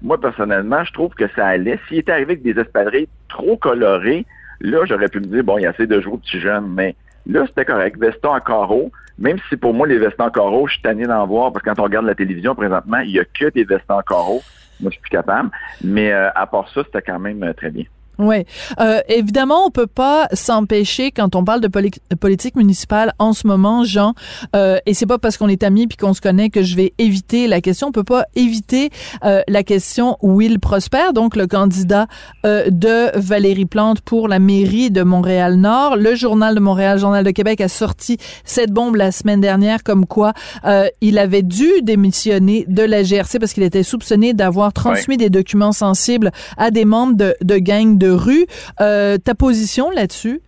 Moi, 0.01 0.19
personnellement, 0.19 0.83
je 0.83 0.94
trouve 0.94 1.13
que 1.13 1.27
ça 1.36 1.48
allait. 1.48 1.80
S'il 1.88 2.00
était 2.00 2.12
arrivé 2.12 2.33
avec 2.33 2.44
des 2.44 2.60
espadrilles 2.60 3.07
trop 3.30 3.57
colorées, 3.57 4.25
là, 4.60 4.86
j'aurais 4.86 5.10
pu 5.10 5.19
me 5.19 5.25
dire, 5.25 5.44
bon, 5.44 5.57
il 5.57 5.66
essaie 5.66 5.88
de 5.88 6.00
jouer 6.01 6.13
au 6.13 6.18
petit 6.18 6.39
jeune, 6.39 6.68
mais 6.74 6.95
là, 7.25 7.45
c'était 7.48 7.66
correct. 7.66 7.98
Veston 7.98 8.36
en 8.36 8.39
carreau, 8.39 8.92
même 9.18 9.38
si 9.50 9.57
pour 9.57 9.74
moi, 9.74 9.88
les 9.88 9.98
vestons 9.98 10.25
en 10.25 10.30
carreau, 10.30 10.68
je 10.68 10.74
suis 10.74 10.81
tanné 10.81 11.06
d'en 11.06 11.25
voir, 11.25 11.51
parce 11.51 11.63
que 11.63 11.69
quand 11.69 11.80
on 11.80 11.86
regarde 11.86 12.06
la 12.06 12.16
télévision 12.16 12.56
présentement, 12.56 13.00
il 13.00 13.12
y 13.12 13.19
a 13.19 13.25
que 13.25 13.50
des 13.50 13.63
vestons 13.63 13.95
en 13.95 14.01
carreau. 14.01 14.42
Moi, 14.81 14.92
je 14.92 14.95
suis 14.95 15.01
plus 15.01 15.10
capable. 15.10 15.50
Mais 15.83 16.12
euh, 16.12 16.30
à 16.36 16.45
part 16.48 16.68
ça, 16.69 16.83
c'était 16.83 17.01
quand 17.01 17.19
même 17.19 17.42
euh, 17.44 17.54
très 17.54 17.72
bien. 17.72 17.86
Oui. 18.19 18.44
Euh, 18.79 19.00
évidemment, 19.09 19.65
on 19.65 19.71
peut 19.71 19.88
pas 19.88 20.27
s'empêcher 20.33 21.12
quand 21.12 21.35
on 21.35 21.44
parle 21.44 21.62
de 21.62 21.67
poli- 21.67 21.91
de 22.09 22.15
politique 22.15 22.56
municipale 22.56 23.13
en 23.19 23.33
ce 23.33 23.45
moment, 23.47 23.83
Jean. 23.83 24.13
Euh, 24.56 24.77
et 24.85 24.94
c'est 24.94 25.06
pas 25.06 25.17
parce 25.17 25.38
qu'on 25.38 25.47
est 25.50 25.63
amis 25.63 25.88
puis 25.88 25.97
qu'on 25.97 26.13
se 26.13 26.21
connaît 26.21 26.50
que 26.50 26.63
je 26.63 26.75
vais 26.75 26.94
éviter 26.97 27.47
la 27.47 27.62
question. 27.62 27.88
On 27.88 27.91
peut 27.91 28.03
pas 28.03 28.25
éviter 28.35 28.89
euh, 29.23 29.41
la 29.47 29.63
question 29.63 30.17
Will 30.21 30.59
Prosper, 30.59 31.13
donc 31.13 31.35
le 31.35 31.47
candidat 31.47 32.07
euh, 32.45 32.69
de 32.69 33.17
Valérie 33.19 33.65
Plante 33.65 34.01
pour 34.01 34.27
la 34.27 34.39
mairie 34.39 34.91
de 34.91 35.03
Montréal-Nord. 35.03 35.95
Le 35.97 36.15
journal 36.15 36.56
de 36.56 36.59
Montréal, 36.59 37.00
Journal 37.00 37.23
de 37.23 37.31
Québec 37.31 37.62
a 37.62 37.67
sorti 37.67 38.17
cette 38.44 38.71
bombe 38.71 38.95
la 38.95 39.12
semaine 39.12 39.41
dernière, 39.41 39.83
comme 39.83 40.06
quoi 40.06 40.33
euh, 40.65 40.88
il 41.01 41.17
avait 41.17 41.44
dû 41.44 41.69
démissionner 41.81 42.65
de 42.67 42.83
la 42.83 43.03
GRC 43.03 43.39
parce 43.39 43.53
qu'il 43.53 43.63
était 43.63 43.83
soupçonné 43.83 44.33
d'avoir 44.33 44.71
transmis 44.73 45.17
des 45.17 45.29
documents 45.29 45.71
sensibles 45.71 46.31
à 46.57 46.71
des 46.71 46.85
membres 46.85 47.15
de, 47.15 47.35
de 47.41 47.57
gangs 47.57 47.97
de 47.97 48.04
rue. 48.09 48.45
Euh, 48.81 49.17
ta 49.17 49.35
position 49.35 49.89
là-dessus? 49.89 50.41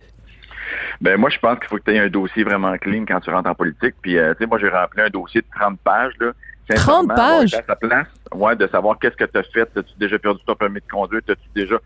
Ben 1.00 1.16
moi, 1.18 1.30
je 1.30 1.38
pense 1.38 1.58
qu'il 1.58 1.68
faut 1.68 1.76
que 1.76 1.84
tu 1.84 1.94
aies 1.94 1.98
un 1.98 2.08
dossier 2.08 2.44
vraiment 2.44 2.76
clean 2.76 3.04
quand 3.06 3.20
tu 3.20 3.30
rentres 3.30 3.48
en 3.48 3.54
politique. 3.54 3.94
Puis, 4.02 4.18
euh, 4.18 4.34
tu 4.34 4.40
sais, 4.40 4.46
moi, 4.46 4.58
j'ai 4.58 4.68
rempli 4.68 5.00
un 5.00 5.08
dossier 5.08 5.40
de 5.40 5.46
30 5.58 5.78
pages. 5.80 6.12
Là. 6.20 6.32
30 6.68 6.78
Sincèrement, 6.78 7.14
pages? 7.14 7.54
À 7.54 7.62
sa 7.66 7.76
place, 7.76 8.06
ouais, 8.34 8.56
de 8.56 8.66
savoir 8.66 8.98
qu'est-ce 8.98 9.16
que 9.16 9.24
tu 9.24 9.38
as 9.38 9.42
fait. 9.44 9.68
As-tu 9.76 9.92
déjà 9.98 10.18
perdu 10.18 10.40
ton 10.46 10.54
permis 10.54 10.80
de 10.80 10.90
conduire? 10.90 11.22
As-tu 11.28 11.48
déjà... 11.54 11.76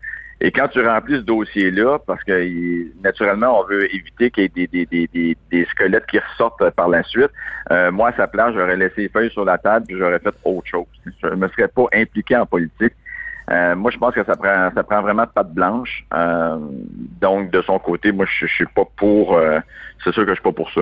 Et 0.41 0.51
quand 0.51 0.67
tu 0.67 0.85
remplis 0.85 1.17
ce 1.17 1.21
dossier-là, 1.21 1.99
parce 2.05 2.21
que 2.23 3.01
naturellement, 3.01 3.61
on 3.61 3.65
veut 3.65 3.93
éviter 3.95 4.29
qu'il 4.29 4.43
y 4.43 4.45
ait 4.45 4.49
des, 4.49 4.67
des, 4.67 4.85
des, 4.85 5.07
des, 5.13 5.37
des 5.51 5.65
squelettes 5.65 6.05
qui 6.07 6.19
ressortent 6.19 6.69
par 6.71 6.89
la 6.89 7.01
suite, 7.03 7.29
euh, 7.71 7.91
moi, 7.91 8.09
à 8.09 8.17
sa 8.17 8.27
place, 8.27 8.53
j'aurais 8.53 8.75
laissé 8.75 9.03
les 9.03 9.09
feuilles 9.09 9.31
sur 9.31 9.45
la 9.45 9.57
table 9.57 9.85
puis 9.87 9.97
j'aurais 9.97 10.19
fait 10.19 10.33
autre 10.43 10.67
chose. 10.67 10.85
Je 11.05 11.27
me 11.29 11.47
serais 11.49 11.69
pas 11.69 11.85
impliqué 11.93 12.35
en 12.35 12.45
politique. 12.45 12.93
Euh, 13.51 13.75
moi, 13.75 13.91
je 13.91 13.97
pense 13.97 14.13
que 14.13 14.23
ça 14.23 14.35
prend 14.35 14.71
ça 14.73 14.83
prend 14.83 15.01
vraiment 15.01 15.23
de 15.23 15.29
patte 15.29 15.53
blanche. 15.53 16.05
Euh, 16.13 16.57
donc, 17.21 17.51
de 17.51 17.61
son 17.61 17.79
côté, 17.79 18.11
moi, 18.11 18.25
je, 18.25 18.47
je 18.47 18.53
suis 18.53 18.65
pas 18.65 18.85
pour. 18.95 19.37
euh, 19.37 19.59
c'est 20.03 20.13
sûr 20.13 20.23
que 20.23 20.29
je 20.29 20.35
suis 20.35 20.43
pas 20.43 20.51
pour 20.51 20.71
ça. 20.71 20.81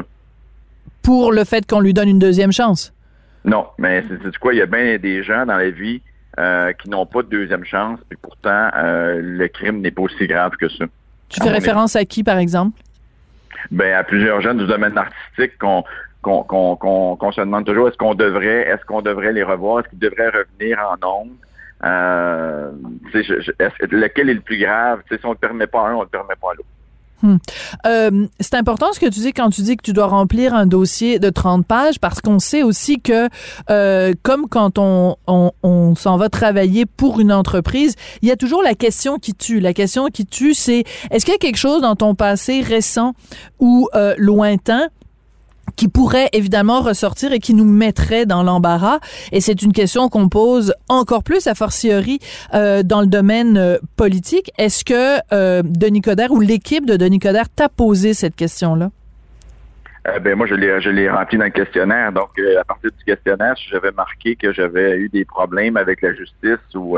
Pour 1.02 1.32
le 1.32 1.44
fait 1.44 1.66
qu'on 1.68 1.80
lui 1.80 1.94
donne 1.94 2.10
une 2.10 2.20
deuxième 2.20 2.52
chance? 2.52 2.94
Non, 3.44 3.68
mais 3.78 4.04
c'est 4.08 4.22
c'est 4.24 4.38
quoi? 4.38 4.54
Il 4.54 4.58
y 4.58 4.62
a 4.62 4.68
bien 4.68 4.98
des 4.98 5.24
gens 5.24 5.46
dans 5.46 5.58
la 5.58 5.72
vie 5.72 6.02
qui 6.80 6.90
n'ont 6.90 7.06
pas 7.06 7.22
de 7.24 7.28
deuxième 7.28 7.66
chance, 7.66 8.00
et 8.12 8.16
pourtant 8.16 8.70
le 8.76 9.48
crime 9.48 9.82
n'est 9.82 9.92
pas 9.92 10.04
aussi 10.04 10.26
grave 10.28 10.52
que 10.60 10.70
ça. 10.70 10.86
Tu 11.30 11.42
fais 11.42 11.50
référence 11.50 11.96
à 11.96 12.06
qui, 12.06 12.24
par 12.24 12.38
exemple? 12.38 12.80
Ben 13.70 13.94
à 13.94 14.04
plusieurs 14.04 14.42
jeunes 14.42 14.58
du 14.58 14.68
domaine 14.68 14.98
artistique 14.98 15.58
qu'on 15.60 15.84
qu'on 16.22 16.44
qu'on 16.44 16.76
qu'on 16.76 17.16
qu'on 17.16 17.32
se 17.32 17.42
demande 17.42 17.66
toujours 17.66 17.90
est-ce 17.90 17.98
qu'on 17.98 18.16
devrait 18.16 18.68
est-ce 18.68 18.84
qu'on 18.86 19.02
devrait 19.02 19.34
les 19.34 19.44
revoir, 19.44 19.80
est-ce 19.80 19.90
qu'ils 19.90 20.00
devraient 20.00 20.30
revenir 20.30 20.80
en 20.80 20.98
nombre. 20.98 21.32
Euh, 21.84 22.72
lequel 23.14 24.30
est 24.30 24.34
le 24.34 24.42
plus 24.42 24.58
grave? 24.58 25.02
Si 25.10 25.18
on 25.24 25.30
ne 25.30 25.36
permet 25.36 25.68
pas 25.68 25.88
un, 25.88 25.96
on 25.96 26.02
ne 26.02 26.06
permet 26.06 26.36
pas 26.40 26.54
l'autre. 26.56 26.68
Euh, 27.86 28.28
c'est 28.40 28.56
important 28.56 28.94
ce 28.94 29.00
que 29.00 29.06
tu 29.06 29.20
dis 29.20 29.34
quand 29.34 29.52
tu 29.52 29.62
dis 29.62 29.78
que 29.78 29.84
tu 29.84 29.94
dois 29.94 30.08
remplir 30.08 30.56
un 30.56 30.66
dossier 30.66 31.20
de 31.20 31.30
30 31.30 31.66
pages 31.66 32.00
parce 32.00 32.20
qu'on 32.20 32.40
sait 32.40 32.64
aussi 32.64 33.00
que 33.00 33.30
euh, 33.70 34.14
comme 34.24 34.48
quand 34.48 34.80
on, 34.80 35.16
s'en 35.96 36.18
va 36.18 36.30
travailler 36.30 36.86
pour 36.86 37.20
une 37.20 37.32
entreprise, 37.32 37.96
il 38.22 38.30
y 38.30 38.32
a 38.32 38.36
toujours 38.36 38.64
la 38.64 38.74
question 38.74 39.18
qui 39.18 39.34
tue. 39.34 39.60
La 39.60 39.74
question 39.74 40.08
qui 40.08 40.26
tue, 40.26 40.54
c'est 40.54 40.84
est-ce 41.12 41.26
qu'il 41.26 41.34
y 41.34 41.36
a 41.36 41.40
quelque 41.40 41.58
chose 41.58 41.82
dans 41.82 41.96
ton 41.96 42.16
passé 42.16 42.62
récent 42.62 43.14
ou 43.60 43.88
lointain 44.18 44.88
qui 45.76 45.88
pourrait 45.88 46.30
évidemment 46.34 46.82
ressortir 46.82 47.34
et 47.34 47.40
qui 47.40 47.54
nous 47.54 47.66
mettrait 47.66 48.26
dans 48.26 48.44
l'embarras. 48.44 49.00
Et 49.32 49.42
c'est 49.42 49.62
une 49.62 49.74
question 49.74 50.10
qu'on 50.10 50.30
pose 50.30 50.74
encore 50.90 51.24
plus 51.24 51.48
a 51.48 51.56
fortiori 51.56 52.20
euh, 52.54 52.84
dans 52.84 53.02
le 53.02 53.08
domaine 53.08 53.58
euh, 53.58 53.78
politique. 53.96 54.52
Est-ce 54.58 54.84
que 54.84 55.20
euh, 55.34 55.62
Denis 55.64 56.02
Coderre 56.02 56.32
ou 56.32 56.40
l'équipe 56.40 56.86
de 56.86 56.96
Denis 56.96 57.20
Coderre 57.20 57.50
t'a 57.50 57.70
posé 57.70 58.14
cette 58.14 58.36
question-là? 58.36 58.90
Ben 60.24 60.36
moi, 60.36 60.48
je 60.48 60.56
l'ai, 60.56 60.82
je 60.82 60.90
l'ai 60.90 61.08
rempli 61.08 61.38
dans 61.38 61.44
le 61.46 61.52
questionnaire. 61.52 62.12
Donc, 62.12 62.30
à 62.60 62.64
partir 62.64 62.90
du 62.98 63.04
questionnaire, 63.06 63.56
si 63.56 63.70
j'avais 63.70 63.92
marqué 63.92 64.36
que 64.36 64.52
j'avais 64.52 64.98
eu 64.98 65.10
des 65.10 65.26
problèmes 65.26 65.78
avec 65.78 66.02
la 66.02 66.12
justice 66.16 66.58
ou, 66.74 66.98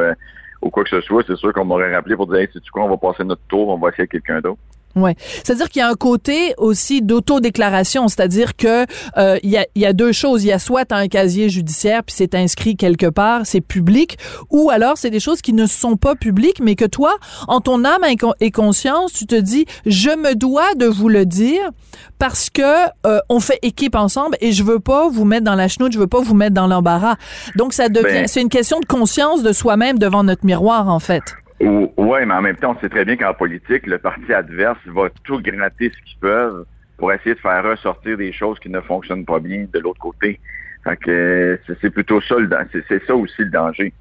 ou 0.62 0.70
quoi 0.70 0.86
que 0.86 0.90
ce 0.90 1.02
soit, 1.02 1.22
c'est 1.28 1.36
sûr 1.36 1.52
qu'on 1.52 1.66
m'aurait 1.66 1.94
rappelé 1.94 2.16
pour 2.16 2.28
dire, 2.28 2.38
hey, 2.38 2.48
sais-tu 2.54 2.72
quoi, 2.72 2.86
on 2.86 2.90
va 2.90 2.96
passer 2.96 3.26
notre 3.26 3.42
tour, 3.50 3.68
on 3.68 3.78
va 3.78 3.90
essayer 3.90 4.08
quelqu'un 4.08 4.40
d'autre. 4.40 4.62
Ouais, 4.96 5.16
c'est-à-dire 5.44 5.70
qu'il 5.70 5.80
y 5.80 5.84
a 5.84 5.90
un 5.90 5.96
côté 5.96 6.54
aussi 6.58 7.02
d'autodéclaration, 7.02 8.08
c'est-à-dire 8.08 8.56
que 8.56 8.86
euh, 9.18 9.40
il 9.42 9.50
y, 9.50 9.58
a, 9.58 9.66
il 9.74 9.82
y 9.82 9.88
a 9.88 9.94
deux 9.94 10.12
choses, 10.12 10.44
il 10.44 10.48
y 10.48 10.52
a 10.52 10.60
soit 10.60 10.92
un 10.92 11.08
casier 11.08 11.50
judiciaire 11.50 12.04
puis 12.04 12.14
c'est 12.16 12.36
inscrit 12.36 12.76
quelque 12.78 13.08
part, 13.08 13.42
c'est 13.46 13.60
public, 13.62 14.18
ou 14.52 14.70
alors 14.70 14.98
c'est 14.98 15.10
des 15.10 15.20
choses 15.20 15.42
qui 15.42 15.54
ne 15.54 15.66
sont 15.66 15.98
pas 15.98 16.14
publiques, 16.14 16.60
mais 16.62 16.76
que 16.76 16.86
toi, 16.86 17.16
en 17.48 17.60
ton 17.60 17.84
âme 17.86 18.04
et 18.40 18.52
conscience, 18.52 19.14
tu 19.14 19.26
te 19.26 19.36
dis 19.36 19.66
je 19.88 20.10
me 20.12 20.36
dois 20.36 20.76
de 20.76 20.86
vous 20.86 21.10
le 21.10 21.26
dire 21.26 21.72
parce 22.20 22.52
que 22.52 22.62
euh, 23.08 23.20
on 23.30 23.40
fait 23.40 23.60
équipe 23.64 23.96
ensemble 23.96 24.38
et 24.42 24.52
je 24.52 24.64
veux 24.64 24.80
pas 24.80 25.10
vous 25.10 25.26
mettre 25.26 25.46
dans 25.46 25.56
la 25.56 25.68
chenoute, 25.68 25.92
je 25.94 26.00
veux 26.00 26.08
pas 26.08 26.22
vous 26.22 26.36
mettre 26.36 26.54
dans 26.54 26.68
l'embarras. 26.68 27.16
Donc 27.56 27.74
ça 27.74 27.90
devient, 27.90 28.04
Ben- 28.04 28.28
c'est 28.28 28.42
une 28.42 28.50
question 28.50 28.80
de 28.80 28.86
conscience 28.86 29.42
de 29.42 29.54
soi-même 29.54 29.98
devant 29.98 30.24
notre 30.24 30.46
miroir 30.46 30.88
en 30.88 31.00
fait. 31.00 31.24
Oui, 31.60 32.20
mais 32.26 32.34
en 32.34 32.42
même 32.42 32.56
temps, 32.56 32.76
on 32.78 32.82
sait 32.82 32.90
très 32.90 33.06
bien 33.06 33.16
qu'en 33.16 33.34
politique, 33.34 33.86
le 33.88 33.98
parti 33.98 34.34
adverse 34.34 34.80
va 34.88 35.10
tout 35.24 35.42
gratter 35.42 35.90
ce 35.90 36.10
qu'ils 36.10 36.20
peuvent 36.20 36.66
pour 36.98 37.12
essayer 37.12 37.36
de 37.36 37.40
faire 37.40 37.64
ressortir 37.64 38.18
des 38.18 38.32
choses 38.32 38.60
qui 38.60 38.70
ne 38.70 38.82
fonctionnent 38.82 39.26
pas 39.26 39.40
bien 39.40 39.66
de 39.72 39.80
l'autre 39.80 40.00
côté. 40.00 40.40
Fait 40.84 40.98
que 40.98 41.60
c'est, 41.82 41.90
plutôt 41.90 42.22
ça, 42.22 42.36
le 42.36 42.50
c'est, 42.88 43.06
ça 43.06 43.16
aussi 43.16 43.40
le 43.40 43.50
danger. 43.50 43.94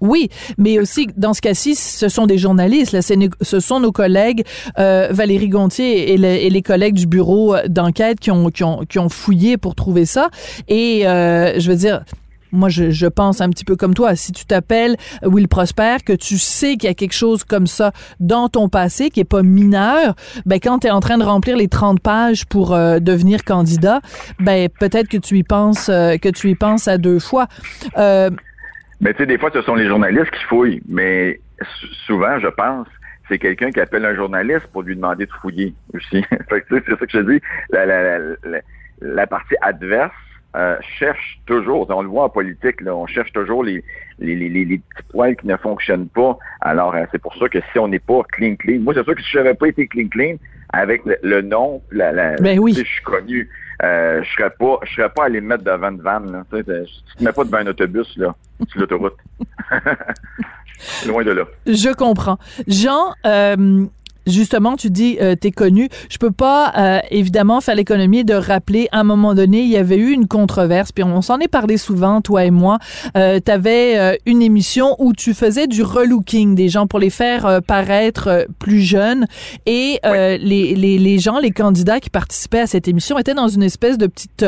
Oui, 0.00 0.28
mais 0.58 0.78
aussi 0.78 1.08
dans 1.16 1.32
ce 1.32 1.40
cas-ci, 1.40 1.74
ce 1.74 2.08
sont 2.08 2.26
des 2.26 2.38
journalistes. 2.38 2.96
Ce 3.40 3.60
sont 3.60 3.80
nos 3.80 3.92
collègues 3.92 4.44
euh, 4.78 5.08
Valérie 5.10 5.48
Gontier 5.48 6.12
et, 6.12 6.16
les 6.50 6.62
collègues 6.62 6.94
du 6.94 7.06
bureau 7.06 7.56
d'enquête 7.66 8.20
qui 8.20 8.30
ont 8.30 9.08
fouillé 9.08 9.56
pour 9.56 9.74
trouver 9.74 10.04
ça. 10.04 10.28
Et 10.68 11.08
euh, 11.08 11.58
je 11.58 11.70
veux 11.70 11.76
dire, 11.76 12.04
moi, 12.56 12.68
je, 12.68 12.90
je, 12.90 13.06
pense 13.06 13.40
un 13.40 13.50
petit 13.50 13.64
peu 13.64 13.76
comme 13.76 13.94
toi. 13.94 14.16
Si 14.16 14.32
tu 14.32 14.44
t'appelles 14.44 14.96
Will 15.22 15.48
Prosper, 15.48 15.96
que 16.04 16.12
tu 16.12 16.38
sais 16.38 16.76
qu'il 16.76 16.84
y 16.84 16.88
a 16.88 16.94
quelque 16.94 17.14
chose 17.14 17.44
comme 17.44 17.66
ça 17.66 17.92
dans 18.20 18.48
ton 18.48 18.68
passé 18.68 19.10
qui 19.10 19.20
est 19.20 19.24
pas 19.24 19.42
mineur, 19.42 20.14
ben 20.44 20.58
quand 20.60 20.80
tu 20.80 20.86
es 20.88 20.90
en 20.90 21.00
train 21.00 21.18
de 21.18 21.24
remplir 21.24 21.56
les 21.56 21.68
30 21.68 22.00
pages 22.00 22.46
pour 22.46 22.74
euh, 22.74 22.98
devenir 22.98 23.44
candidat, 23.44 24.00
ben 24.40 24.68
peut-être 24.80 25.08
que 25.08 25.16
tu 25.16 25.38
y 25.38 25.44
penses 25.44 25.88
euh, 25.88 26.16
que 26.16 26.28
tu 26.28 26.50
y 26.50 26.54
penses 26.54 26.88
à 26.88 26.98
deux 26.98 27.18
fois. 27.18 27.46
Euh, 27.96 28.30
mais 29.00 29.12
tu 29.12 29.18
sais, 29.18 29.26
des 29.26 29.38
fois, 29.38 29.50
ce 29.52 29.62
sont 29.62 29.74
les 29.74 29.86
journalistes 29.86 30.30
qui 30.30 30.44
fouillent, 30.44 30.82
mais 30.88 31.40
souvent, 32.06 32.38
je 32.40 32.48
pense, 32.48 32.86
c'est 33.28 33.38
quelqu'un 33.38 33.70
qui 33.70 33.80
appelle 33.80 34.04
un 34.04 34.14
journaliste 34.14 34.66
pour 34.72 34.82
lui 34.82 34.96
demander 34.96 35.26
de 35.26 35.32
fouiller 35.40 35.74
aussi. 35.94 36.24
c'est 36.50 36.88
ça 36.88 37.06
que 37.06 37.10
je 37.10 37.18
dis. 37.18 37.40
La, 37.70 37.84
la, 37.84 38.18
la, 38.18 38.60
la 39.00 39.26
partie 39.26 39.54
adverse 39.60 40.12
euh, 40.56 40.76
cherche 40.98 41.40
toujours, 41.46 41.86
on 41.90 42.02
le 42.02 42.08
voit 42.08 42.24
en 42.24 42.28
politique, 42.28 42.80
là, 42.80 42.94
on 42.94 43.06
cherche 43.06 43.32
toujours 43.32 43.62
les, 43.62 43.84
les, 44.18 44.34
les, 44.34 44.48
les, 44.48 44.78
petits 44.78 45.02
poils 45.10 45.36
qui 45.36 45.46
ne 45.46 45.56
fonctionnent 45.56 46.08
pas. 46.08 46.38
Alors, 46.60 46.94
euh, 46.94 47.04
c'est 47.12 47.20
pour 47.20 47.34
ça 47.36 47.48
que 47.48 47.58
si 47.72 47.78
on 47.78 47.88
n'est 47.88 47.98
pas 47.98 48.22
clean 48.32 48.56
clean, 48.56 48.80
moi, 48.80 48.94
c'est 48.94 49.04
sûr 49.04 49.14
que 49.14 49.22
si 49.22 49.30
je 49.30 49.38
n'avais 49.38 49.54
pas 49.54 49.68
été 49.68 49.86
clean 49.86 50.08
clean, 50.08 50.36
avec 50.70 51.02
le, 51.22 51.40
nom, 51.42 51.82
la, 51.90 52.12
la 52.12 52.36
ben 52.36 52.58
oui. 52.58 52.74
je 52.76 52.84
suis 52.84 53.02
connu, 53.02 53.48
euh, 53.82 54.22
je 54.22 54.30
serais 54.32 54.50
pas 54.50 54.78
je 54.84 54.94
serais 54.94 55.10
pas 55.10 55.26
allé 55.26 55.40
me 55.40 55.48
mettre 55.48 55.64
devant 55.64 55.90
une 55.90 56.00
vanne. 56.00 56.32
Là. 56.32 56.44
Tu 56.50 56.56
ne 56.56 56.62
te 56.62 57.24
mets 57.24 57.32
pas 57.32 57.44
devant 57.44 57.58
un 57.58 57.66
autobus 57.66 58.16
là, 58.16 58.34
sur 58.68 58.80
l'autoroute. 58.80 59.16
Loin 61.06 61.24
de 61.24 61.30
là. 61.30 61.44
Je 61.66 61.94
comprends. 61.94 62.38
Jean, 62.66 63.14
euh, 63.24 63.86
justement, 64.26 64.76
tu 64.76 64.90
dis, 64.90 65.18
euh, 65.20 65.34
t'es 65.34 65.50
connu. 65.50 65.88
Je 66.08 66.18
peux 66.18 66.30
pas, 66.30 66.72
euh, 66.76 67.00
évidemment, 67.10 67.60
faire 67.60 67.74
l'économie 67.74 68.24
de 68.24 68.34
rappeler, 68.34 68.88
à 68.92 69.00
un 69.00 69.04
moment 69.04 69.34
donné, 69.34 69.62
il 69.62 69.68
y 69.68 69.76
avait 69.76 69.96
eu 69.96 70.10
une 70.10 70.26
controverse, 70.26 70.92
puis 70.92 71.04
on 71.04 71.22
s'en 71.22 71.38
est 71.38 71.48
parlé 71.48 71.76
souvent, 71.76 72.20
toi 72.20 72.44
et 72.44 72.50
moi. 72.50 72.78
Euh, 73.16 73.40
tu 73.44 73.50
avais 73.50 73.98
euh, 73.98 74.16
une 74.26 74.42
émission 74.42 74.96
où 74.98 75.12
tu 75.12 75.34
faisais 75.34 75.66
du 75.66 75.82
relooking 75.82 76.54
des 76.54 76.68
gens 76.68 76.86
pour 76.86 76.98
les 76.98 77.10
faire 77.10 77.46
euh, 77.46 77.60
paraître 77.60 78.46
plus 78.58 78.80
jeunes. 78.80 79.26
Et 79.66 80.00
les, 80.04 80.38
les, 80.74 80.98
les, 80.98 81.18
gens, 81.18 81.38
les 81.38 81.50
candidats 81.50 82.00
qui 82.00 82.10
participaient 82.10 82.60
à 82.60 82.66
cette 82.66 82.88
émission 82.88 83.18
étaient 83.18 83.34
dans 83.34 83.48
une 83.48 83.62
espèce 83.62 83.98
de 83.98 84.06
petite 84.06 84.44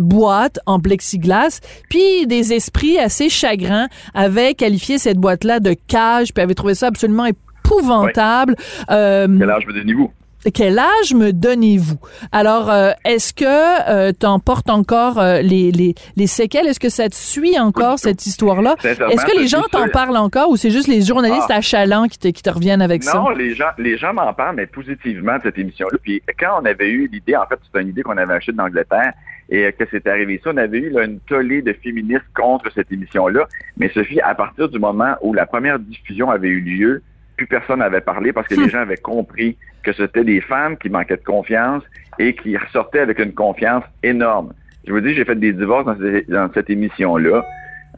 boîte 0.00 0.58
en 0.66 0.80
plexiglas. 0.80 1.60
Puis 1.88 2.26
des 2.26 2.52
esprits 2.52 2.98
assez 2.98 3.28
chagrins 3.28 3.88
avaient 4.14 4.54
qualifié 4.54 4.98
cette 4.98 5.18
boîte-là 5.18 5.60
de 5.60 5.74
cage, 5.86 6.32
puis 6.32 6.42
avaient 6.42 6.54
trouvé 6.54 6.74
ça 6.74 6.88
absolument 6.88 7.26
épouvantable. 7.70 8.56
Euh, 8.90 9.26
Quel 9.38 9.50
âge 9.50 9.66
me 9.66 9.72
donnez-vous? 9.72 10.10
Quel 10.54 10.78
âge 10.78 11.12
me 11.14 11.32
donnez-vous? 11.32 11.98
Alors, 12.32 12.70
euh, 12.70 12.92
est-ce 13.04 13.34
que 13.34 13.44
euh, 13.44 14.12
tu 14.18 14.24
en 14.24 14.38
portes 14.38 14.70
encore 14.70 15.18
euh, 15.18 15.42
les, 15.42 15.70
les, 15.70 15.94
les, 16.16 16.26
séquelles? 16.26 16.66
Est-ce 16.66 16.80
que 16.80 16.88
ça 16.88 17.10
te 17.10 17.14
suit 17.14 17.58
encore, 17.58 17.98
cette 17.98 18.24
histoire-là? 18.24 18.76
Est-ce 18.82 19.26
que 19.26 19.38
les 19.38 19.48
gens 19.48 19.60
t'en 19.70 19.88
parlent 19.88 20.16
encore 20.16 20.48
ou 20.48 20.56
c'est 20.56 20.70
juste 20.70 20.88
les 20.88 21.02
journalistes 21.02 21.50
ah. 21.50 21.56
achalants 21.56 22.06
qui 22.06 22.18
te, 22.18 22.28
qui 22.28 22.42
te 22.42 22.48
reviennent 22.48 22.80
avec 22.80 23.02
ça? 23.02 23.18
Non, 23.18 23.28
les 23.30 23.54
gens, 23.54 23.68
les 23.76 23.98
gens 23.98 24.14
m'en 24.14 24.32
parlent, 24.32 24.56
mais 24.56 24.66
positivement 24.66 25.36
de 25.36 25.42
cette 25.42 25.58
émission-là. 25.58 25.98
Puis 26.02 26.22
quand 26.38 26.58
on 26.62 26.64
avait 26.64 26.88
eu 26.88 27.06
l'idée, 27.12 27.36
en 27.36 27.44
fait, 27.44 27.58
c'est 27.70 27.82
une 27.82 27.88
idée 27.88 28.02
qu'on 28.02 28.16
avait 28.16 28.34
achetée 28.34 28.52
d'Angleterre, 28.52 29.12
et 29.50 29.72
que 29.72 29.84
c'est 29.90 30.06
arrivé 30.06 30.40
ça, 30.42 30.50
on 30.54 30.56
avait 30.56 30.78
eu 30.78 30.90
là, 30.90 31.04
une 31.04 31.18
tollée 31.20 31.60
de 31.60 31.72
féministes 31.72 32.24
contre 32.34 32.70
cette 32.72 32.90
émission-là. 32.92 33.46
Mais 33.76 33.90
Sophie, 33.92 34.20
à 34.20 34.34
partir 34.34 34.68
du 34.68 34.78
moment 34.78 35.16
où 35.22 35.34
la 35.34 35.44
première 35.44 35.78
diffusion 35.78 36.30
avait 36.30 36.48
eu 36.48 36.60
lieu, 36.60 37.02
plus 37.40 37.46
personne 37.46 37.78
n'avait 37.78 38.02
parlé 38.02 38.34
parce 38.34 38.46
que 38.48 38.54
les 38.54 38.68
gens 38.74 38.80
avaient 38.80 38.98
compris 38.98 39.56
que 39.82 39.94
c'était 39.94 40.24
des 40.24 40.42
femmes 40.42 40.76
qui 40.76 40.90
manquaient 40.90 41.16
de 41.16 41.24
confiance 41.24 41.82
et 42.18 42.34
qui 42.34 42.54
ressortaient 42.54 43.00
avec 43.00 43.18
une 43.18 43.32
confiance 43.32 43.84
énorme. 44.02 44.52
Je 44.86 44.92
vous 44.92 45.00
dis, 45.00 45.14
j'ai 45.14 45.24
fait 45.24 45.36
des 45.36 45.54
divorces 45.54 45.86
dans, 46.28 46.52
cette, 46.52 46.68
émission-là, 46.68 47.42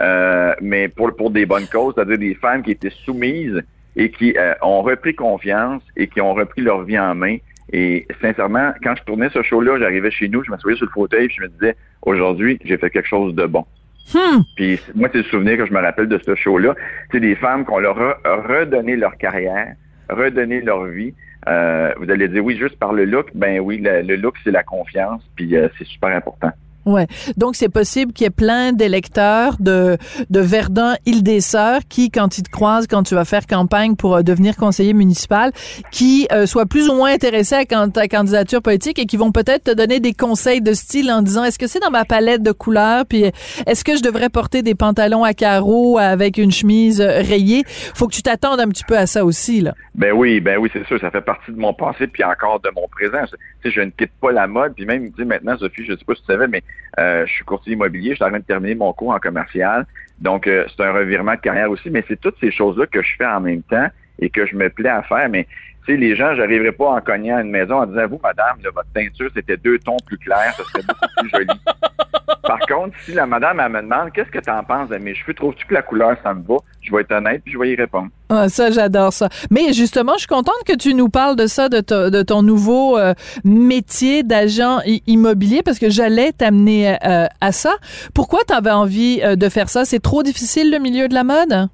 euh, 0.00 0.54
mais 0.60 0.86
pour, 0.86 1.14
pour 1.16 1.32
des 1.32 1.44
bonnes 1.44 1.66
causes, 1.66 1.94
c'est-à-dire 1.96 2.18
des 2.18 2.34
femmes 2.36 2.62
qui 2.62 2.70
étaient 2.70 2.94
soumises 3.04 3.60
et 3.96 4.12
qui 4.12 4.32
euh, 4.36 4.54
ont 4.62 4.82
repris 4.82 5.14
confiance 5.16 5.82
et 5.96 6.06
qui 6.06 6.20
ont 6.20 6.34
repris 6.34 6.62
leur 6.62 6.84
vie 6.84 6.98
en 6.98 7.16
main. 7.16 7.38
Et 7.72 8.06
sincèrement, 8.20 8.72
quand 8.84 8.94
je 8.96 9.02
tournais 9.02 9.28
ce 9.30 9.42
show-là, 9.42 9.78
j'arrivais 9.80 10.12
chez 10.12 10.28
nous, 10.28 10.44
je 10.44 10.52
m'assoyais 10.52 10.76
sur 10.76 10.86
le 10.86 10.92
fauteuil 10.92 11.24
et 11.24 11.30
je 11.30 11.42
me 11.42 11.48
disais, 11.48 11.74
aujourd'hui, 12.02 12.60
j'ai 12.64 12.76
fait 12.76 12.90
quelque 12.90 13.08
chose 13.08 13.34
de 13.34 13.46
bon. 13.46 13.64
Hmm. 14.14 14.42
Puis 14.56 14.80
moi, 14.94 15.08
c'est 15.12 15.18
le 15.18 15.24
souvenir 15.24 15.56
que 15.56 15.66
je 15.66 15.72
me 15.72 15.80
rappelle 15.80 16.08
de 16.08 16.20
ce 16.24 16.34
show-là. 16.34 16.74
C'est 17.10 17.20
des 17.20 17.34
femmes 17.36 17.64
qu'on 17.64 17.78
leur 17.78 18.00
a 18.00 18.18
redonné 18.24 18.96
leur 18.96 19.16
carrière, 19.16 19.74
redonné 20.10 20.60
leur 20.60 20.84
vie. 20.86 21.14
Euh, 21.48 21.92
vous 21.98 22.10
allez 22.10 22.28
dire 22.28 22.44
oui, 22.44 22.56
juste 22.56 22.78
par 22.78 22.92
le 22.92 23.04
look. 23.04 23.30
Ben 23.34 23.60
oui, 23.60 23.80
le, 23.82 24.16
look, 24.16 24.36
c'est 24.44 24.50
la 24.50 24.62
confiance, 24.62 25.22
puis 25.36 25.56
euh, 25.56 25.68
c'est 25.78 25.86
super 25.86 26.14
important. 26.14 26.50
Ouais. 26.84 27.06
Donc 27.36 27.54
c'est 27.54 27.68
possible 27.68 28.12
qu'il 28.12 28.24
y 28.24 28.26
ait 28.26 28.30
plein 28.30 28.72
d'électeurs 28.72 29.56
de 29.60 29.98
de 30.30 30.40
Verdun, 30.40 30.96
Île 31.06 31.22
des 31.22 31.40
Sœurs 31.40 31.80
qui 31.88 32.10
quand 32.10 32.38
ils 32.38 32.42
te 32.42 32.50
croisent 32.50 32.88
quand 32.88 33.04
tu 33.04 33.14
vas 33.14 33.24
faire 33.24 33.46
campagne 33.46 33.94
pour 33.94 34.16
euh, 34.16 34.22
devenir 34.22 34.56
conseiller 34.56 34.92
municipal 34.92 35.52
qui 35.92 36.26
euh, 36.32 36.46
soient 36.46 36.66
plus 36.66 36.88
ou 36.88 36.94
moins 36.94 37.12
intéressés 37.12 37.54
à 37.54 37.64
ta 37.64 38.08
candidature 38.08 38.62
politique 38.62 38.98
et 38.98 39.06
qui 39.06 39.16
vont 39.16 39.30
peut-être 39.30 39.64
te 39.64 39.70
donner 39.70 40.00
des 40.00 40.12
conseils 40.12 40.60
de 40.60 40.72
style 40.72 41.10
en 41.12 41.22
disant 41.22 41.44
est-ce 41.44 41.58
que 41.58 41.68
c'est 41.68 41.80
dans 41.80 41.90
ma 41.90 42.04
palette 42.04 42.42
de 42.42 42.52
couleurs? 42.52 43.06
Puis 43.06 43.30
est-ce 43.66 43.84
que 43.84 43.96
je 43.96 44.02
devrais 44.02 44.28
porter 44.28 44.62
des 44.62 44.74
pantalons 44.74 45.22
à 45.22 45.34
carreaux 45.34 45.98
avec 45.98 46.36
une 46.36 46.50
chemise 46.50 47.00
euh, 47.00 47.20
rayée? 47.20 47.62
Faut 47.94 48.08
que 48.08 48.14
tu 48.14 48.22
t'attendes 48.22 48.60
un 48.60 48.68
petit 48.68 48.84
peu 48.84 48.96
à 48.96 49.06
ça 49.06 49.24
aussi 49.24 49.60
là. 49.60 49.74
Ben 49.94 50.12
oui, 50.12 50.40
ben 50.40 50.58
oui, 50.58 50.70
c'est 50.72 50.86
sûr, 50.86 50.98
ça 51.00 51.10
fait 51.10 51.20
partie 51.20 51.52
de 51.52 51.58
mon 51.58 51.74
passé 51.74 52.06
puis 52.06 52.24
encore 52.24 52.60
de 52.60 52.70
mon 52.74 52.88
présent. 52.88 53.24
Tu 53.26 53.68
sais, 53.68 53.70
je 53.70 53.80
ne 53.82 53.90
quitte 53.90 54.12
pas 54.20 54.32
la 54.32 54.46
mode 54.48 54.74
puis 54.74 54.84
même 54.84 55.10
tu 55.12 55.18
sais 55.18 55.24
maintenant 55.24 55.56
Sophie, 55.58 55.84
je 55.86 55.92
sais 55.92 56.04
pas 56.04 56.14
si 56.14 56.22
tu 56.22 56.26
savais 56.26 56.48
mais 56.48 56.62
euh, 56.98 57.26
je 57.26 57.32
suis 57.32 57.44
courtier 57.44 57.72
immobilier, 57.72 58.10
je 58.10 58.16
suis 58.16 58.24
en 58.24 58.28
train 58.28 58.38
de 58.38 58.44
terminer 58.44 58.74
mon 58.74 58.92
cours 58.92 59.10
en 59.10 59.18
commercial. 59.18 59.86
Donc, 60.18 60.46
euh, 60.46 60.66
c'est 60.68 60.84
un 60.84 60.92
revirement 60.92 61.34
de 61.34 61.40
carrière 61.40 61.70
aussi, 61.70 61.90
mais 61.90 62.04
c'est 62.06 62.20
toutes 62.20 62.38
ces 62.40 62.50
choses-là 62.50 62.86
que 62.86 63.02
je 63.02 63.16
fais 63.16 63.26
en 63.26 63.40
même 63.40 63.62
temps 63.62 63.88
et 64.18 64.28
que 64.28 64.46
je 64.46 64.54
me 64.54 64.68
plais 64.68 64.90
à 64.90 65.02
faire. 65.02 65.28
Mais 65.28 65.46
sais, 65.86 65.96
les 65.96 66.16
gens, 66.16 66.34
j'arriverai 66.34 66.72
pas 66.72 66.90
en 66.90 67.00
cognant 67.00 67.36
à 67.36 67.40
une 67.42 67.50
maison 67.50 67.76
en 67.76 67.86
disant, 67.86 68.06
vous, 68.08 68.20
madame, 68.22 68.58
votre 68.74 68.92
teinture, 68.94 69.30
c'était 69.34 69.56
deux 69.56 69.78
tons 69.78 69.96
plus 70.06 70.18
clairs, 70.18 70.54
ça 70.56 70.64
serait 70.64 70.82
beaucoup 70.86 71.06
plus 71.18 71.30
joli. 71.30 71.46
Par 72.42 72.58
contre, 72.60 72.96
si 73.04 73.12
la 73.12 73.26
madame, 73.26 73.60
elle 73.60 73.72
me 73.72 73.82
demande, 73.82 74.12
qu'est-ce 74.12 74.30
que 74.30 74.38
tu 74.38 74.50
en 74.50 74.64
penses 74.64 74.88
de 74.88 74.96
mes 74.98 75.14
cheveux, 75.14 75.34
trouves-tu 75.34 75.64
que 75.66 75.74
la 75.74 75.82
couleur, 75.82 76.16
ça 76.22 76.34
me 76.34 76.42
va? 76.42 76.56
Je 76.80 76.92
vais 76.92 77.02
être 77.02 77.12
honnête, 77.12 77.42
puis 77.44 77.52
je 77.52 77.58
vais 77.58 77.70
y 77.70 77.76
répondre. 77.76 78.08
Ah, 78.28 78.48
ça, 78.48 78.70
j'adore 78.70 79.12
ça. 79.12 79.28
Mais 79.50 79.72
justement, 79.72 80.14
je 80.14 80.20
suis 80.20 80.28
contente 80.28 80.56
que 80.66 80.76
tu 80.76 80.94
nous 80.94 81.08
parles 81.08 81.36
de 81.36 81.46
ça, 81.46 81.68
de, 81.68 81.80
de 82.10 82.22
ton 82.22 82.42
nouveau 82.42 82.98
euh, 82.98 83.14
métier 83.44 84.22
d'agent 84.22 84.80
immobilier, 85.06 85.62
parce 85.62 85.78
que 85.78 85.90
j'allais 85.90 86.32
t'amener 86.32 86.96
euh, 87.04 87.26
à 87.40 87.52
ça. 87.52 87.74
Pourquoi 88.14 88.40
tu 88.46 88.54
avais 88.54 88.70
envie 88.70 89.20
euh, 89.22 89.36
de 89.36 89.48
faire 89.48 89.68
ça? 89.68 89.84
C'est 89.84 90.00
trop 90.00 90.22
difficile, 90.22 90.70
le 90.70 90.78
milieu 90.78 91.08
de 91.08 91.14
la 91.14 91.24
mode? 91.24 91.68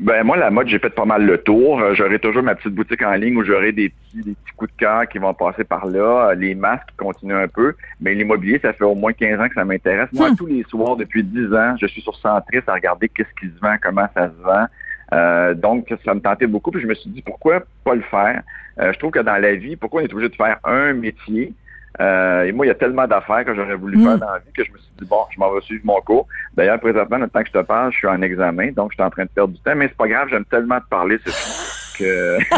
Ben 0.00 0.24
moi, 0.24 0.38
la 0.38 0.50
mode, 0.50 0.66
j'ai 0.66 0.78
fait 0.78 0.94
pas 0.94 1.04
mal 1.04 1.26
le 1.26 1.36
tour. 1.36 1.78
Euh, 1.78 1.94
j'aurai 1.94 2.18
toujours 2.18 2.42
ma 2.42 2.54
petite 2.54 2.74
boutique 2.74 3.02
en 3.02 3.12
ligne 3.12 3.36
où 3.36 3.44
j'aurai 3.44 3.72
des 3.72 3.90
petits, 3.90 4.22
des 4.22 4.32
petits 4.32 4.56
coups 4.56 4.72
de 4.72 4.76
cœur 4.78 5.06
qui 5.06 5.18
vont 5.18 5.34
passer 5.34 5.62
par 5.62 5.86
là. 5.86 6.30
Euh, 6.30 6.34
les 6.34 6.54
masques 6.54 6.88
continuent 6.96 7.36
un 7.36 7.48
peu. 7.48 7.74
Mais 8.00 8.14
l'immobilier, 8.14 8.58
ça 8.62 8.72
fait 8.72 8.84
au 8.84 8.94
moins 8.94 9.12
15 9.12 9.38
ans 9.38 9.48
que 9.48 9.54
ça 9.54 9.64
m'intéresse. 9.66 10.08
Moi, 10.12 10.30
hmm. 10.30 10.36
tous 10.36 10.46
les 10.46 10.62
soirs, 10.64 10.96
depuis 10.96 11.22
10 11.22 11.52
ans, 11.54 11.76
je 11.78 11.86
suis 11.86 12.00
sur 12.00 12.16
Centris 12.16 12.60
à 12.66 12.72
regarder 12.72 13.10
qu'est-ce 13.10 13.28
qui 13.38 13.54
se 13.54 13.60
vend, 13.60 13.76
comment 13.82 14.06
ça 14.14 14.30
se 14.30 14.42
vend. 14.42 14.66
Euh, 15.12 15.52
donc, 15.52 15.94
ça 16.02 16.14
me 16.14 16.20
tentait 16.20 16.46
beaucoup. 16.46 16.70
Puis 16.70 16.80
je 16.80 16.86
me 16.86 16.94
suis 16.94 17.10
dit, 17.10 17.20
pourquoi 17.20 17.62
pas 17.84 17.94
le 17.94 18.02
faire? 18.02 18.42
je 18.78 18.98
trouve 18.98 19.10
que 19.10 19.18
dans 19.18 19.36
la 19.36 19.54
vie, 19.56 19.76
pourquoi 19.76 20.00
on 20.00 20.04
est 20.06 20.12
obligé 20.14 20.30
de 20.30 20.36
faire 20.36 20.58
un 20.64 20.94
métier? 20.94 21.52
Euh, 22.00 22.44
et 22.44 22.52
moi, 22.52 22.66
il 22.66 22.68
y 22.68 22.72
a 22.72 22.76
tellement 22.76 23.06
d'affaires 23.06 23.44
que 23.44 23.54
j'aurais 23.54 23.74
voulu 23.74 24.02
faire 24.02 24.16
mm. 24.16 24.20
dans 24.20 24.30
la 24.30 24.38
vie 24.38 24.52
que 24.54 24.64
je 24.64 24.70
me 24.70 24.78
suis 24.78 24.92
dit, 25.00 25.06
bon, 25.06 25.24
je 25.30 25.40
m'en 25.40 25.52
vais 25.52 25.60
suivre 25.62 25.82
mon 25.84 26.00
cours. 26.00 26.26
D'ailleurs, 26.54 26.78
présentement, 26.78 27.18
le 27.18 27.28
temps 27.28 27.42
que 27.42 27.48
je 27.48 27.52
te 27.52 27.62
parle, 27.64 27.92
je 27.92 27.98
suis 27.98 28.06
en 28.06 28.22
examen, 28.22 28.70
donc 28.72 28.92
je 28.92 28.96
suis 28.96 29.02
en 29.02 29.10
train 29.10 29.24
de 29.24 29.30
perdre 29.30 29.54
du 29.54 29.60
temps, 29.60 29.74
mais 29.74 29.88
c'est 29.88 29.96
pas 29.96 30.08
grave, 30.08 30.28
j'aime 30.30 30.44
tellement 30.44 30.80
te 30.80 30.88
parler, 30.88 31.18
c'est 31.24 31.98
que, 31.98 32.38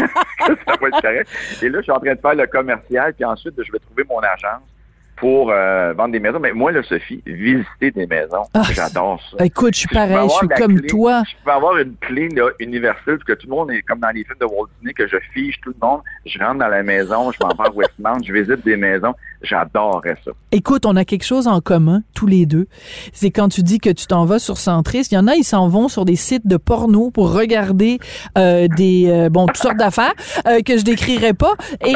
que 0.47 0.59
ça 0.65 0.75
va 0.79 0.87
être 0.87 1.01
correct. 1.01 1.29
Et 1.61 1.69
là, 1.69 1.79
je 1.79 1.83
suis 1.83 1.91
en 1.91 1.99
train 1.99 2.13
de 2.13 2.19
faire 2.19 2.35
le 2.35 2.47
commercial, 2.47 3.13
puis 3.13 3.25
ensuite, 3.25 3.55
je 3.57 3.71
vais 3.71 3.79
trouver 3.79 4.03
mon 4.07 4.19
agence 4.19 4.61
pour 5.15 5.51
euh, 5.51 5.93
vendre 5.93 6.11
des 6.11 6.19
maisons. 6.19 6.39
Mais 6.39 6.51
moi, 6.51 6.71
là, 6.71 6.83
Sophie, 6.83 7.21
visiter 7.25 7.91
des 7.91 8.07
maisons, 8.07 8.43
ah, 8.53 8.63
j'adore 8.71 9.21
ça. 9.31 9.45
Écoute, 9.45 9.73
je 9.73 9.79
suis 9.79 9.87
pareil, 9.87 10.27
je, 10.27 10.33
suis 10.35 10.47
comme 10.49 10.81
toi. 10.81 11.23
Je 11.25 11.43
peux 11.43 11.51
avoir 11.51 11.77
une 11.77 11.95
clé 11.97 12.29
là, 12.29 12.49
universelle, 12.59 13.17
parce 13.17 13.23
que 13.23 13.33
tout 13.33 13.47
le 13.47 13.55
monde 13.55 13.71
est 13.71 13.81
comme 13.83 13.99
dans 13.99 14.09
les 14.09 14.23
films 14.23 14.39
de 14.39 14.45
Walt 14.45 14.67
Disney, 14.75 14.93
que 14.93 15.07
je 15.07 15.17
fiche 15.33 15.59
tout 15.61 15.73
le 15.79 15.87
monde. 15.87 16.01
Je 16.25 16.39
rentre 16.39 16.59
dans 16.59 16.67
la 16.67 16.83
maison, 16.83 17.31
je 17.31 17.37
m'en 17.41 17.49
vais 17.49 17.69
à 17.69 17.71
Westmount, 17.71 18.23
je 18.23 18.33
visite 18.33 18.63
des 18.65 18.77
maisons. 18.77 19.13
J'adorerais 19.41 20.15
ça. 20.23 20.31
Écoute, 20.53 20.85
on 20.85 20.95
a 20.95 21.03
quelque 21.03 21.25
chose 21.25 21.47
en 21.47 21.59
commun, 21.59 22.01
tous 22.15 22.27
les 22.27 22.45
deux. 22.45 22.67
C'est 23.11 23.29
quand 23.29 23.49
tu 23.49 23.61
dis 23.61 23.79
que 23.79 23.89
tu 23.89 24.07
t'en 24.07 24.23
vas 24.23 24.39
sur 24.39 24.57
Centris. 24.57 25.07
Il 25.11 25.15
y 25.15 25.17
en 25.17 25.27
a, 25.27 25.35
ils 25.35 25.43
s'en 25.43 25.67
vont 25.67 25.89
sur 25.89 26.05
des 26.05 26.15
sites 26.15 26.47
de 26.47 26.55
porno 26.55 27.11
pour 27.11 27.33
regarder 27.33 27.99
euh, 28.37 28.69
des, 28.77 29.07
euh, 29.09 29.29
bon, 29.29 29.47
toutes 29.47 29.57
sortes 29.57 29.77
d'affaires 29.77 30.13
euh, 30.47 30.61
que 30.61 30.77
je 30.77 30.83
décrirai 30.83 31.33
pas. 31.33 31.53
Et, 31.85 31.93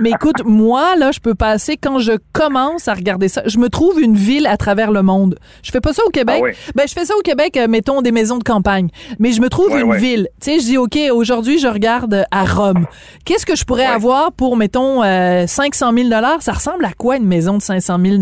mais 0.00 0.10
écoute, 0.10 0.44
moi, 0.44 0.96
là, 0.96 1.12
je 1.12 1.20
peux 1.20 1.34
passer 1.34 1.78
quand 1.78 1.98
je 1.98 2.12
commence 2.32 2.88
à 2.88 2.94
regarder 2.94 3.28
ça, 3.28 3.42
je 3.46 3.58
me 3.58 3.68
trouve 3.70 4.00
une 4.00 4.16
ville 4.16 4.46
à 4.46 4.56
travers 4.56 4.90
le 4.90 5.02
monde. 5.02 5.38
Je 5.62 5.70
fais 5.70 5.80
pas 5.80 5.92
ça 5.92 6.02
au 6.06 6.10
Québec. 6.10 6.40
Ah 6.40 6.44
oui. 6.44 6.50
Ben, 6.74 6.86
je 6.86 6.92
fais 6.92 7.04
ça 7.04 7.14
au 7.16 7.22
Québec, 7.22 7.56
euh, 7.56 7.68
mettons 7.68 8.02
des 8.02 8.12
maisons 8.12 8.38
de 8.38 8.44
campagne. 8.44 8.88
Mais 9.18 9.32
je 9.32 9.40
me 9.40 9.48
trouve 9.48 9.76
une 9.78 9.94
ville. 9.96 10.28
Tu 10.40 10.52
sais, 10.52 10.60
je 10.60 10.64
dis, 10.64 10.78
OK, 10.78 10.98
aujourd'hui, 11.12 11.58
je 11.58 11.68
regarde 11.68 12.26
à 12.30 12.44
Rome. 12.44 12.86
Qu'est-ce 13.24 13.45
que 13.46 13.56
je 13.56 13.64
pourrais 13.64 13.86
Ouais. 13.86 13.92
avoir 13.94 14.32
pour, 14.32 14.56
mettons, 14.56 15.02
euh, 15.02 15.46
500 15.46 15.92
000 15.96 16.08
Ça 16.40 16.52
ressemble 16.52 16.84
à 16.84 16.92
quoi 16.92 17.16
une 17.16 17.26
maison 17.26 17.56
de 17.56 17.62
500 17.62 17.98
000 18.04 18.16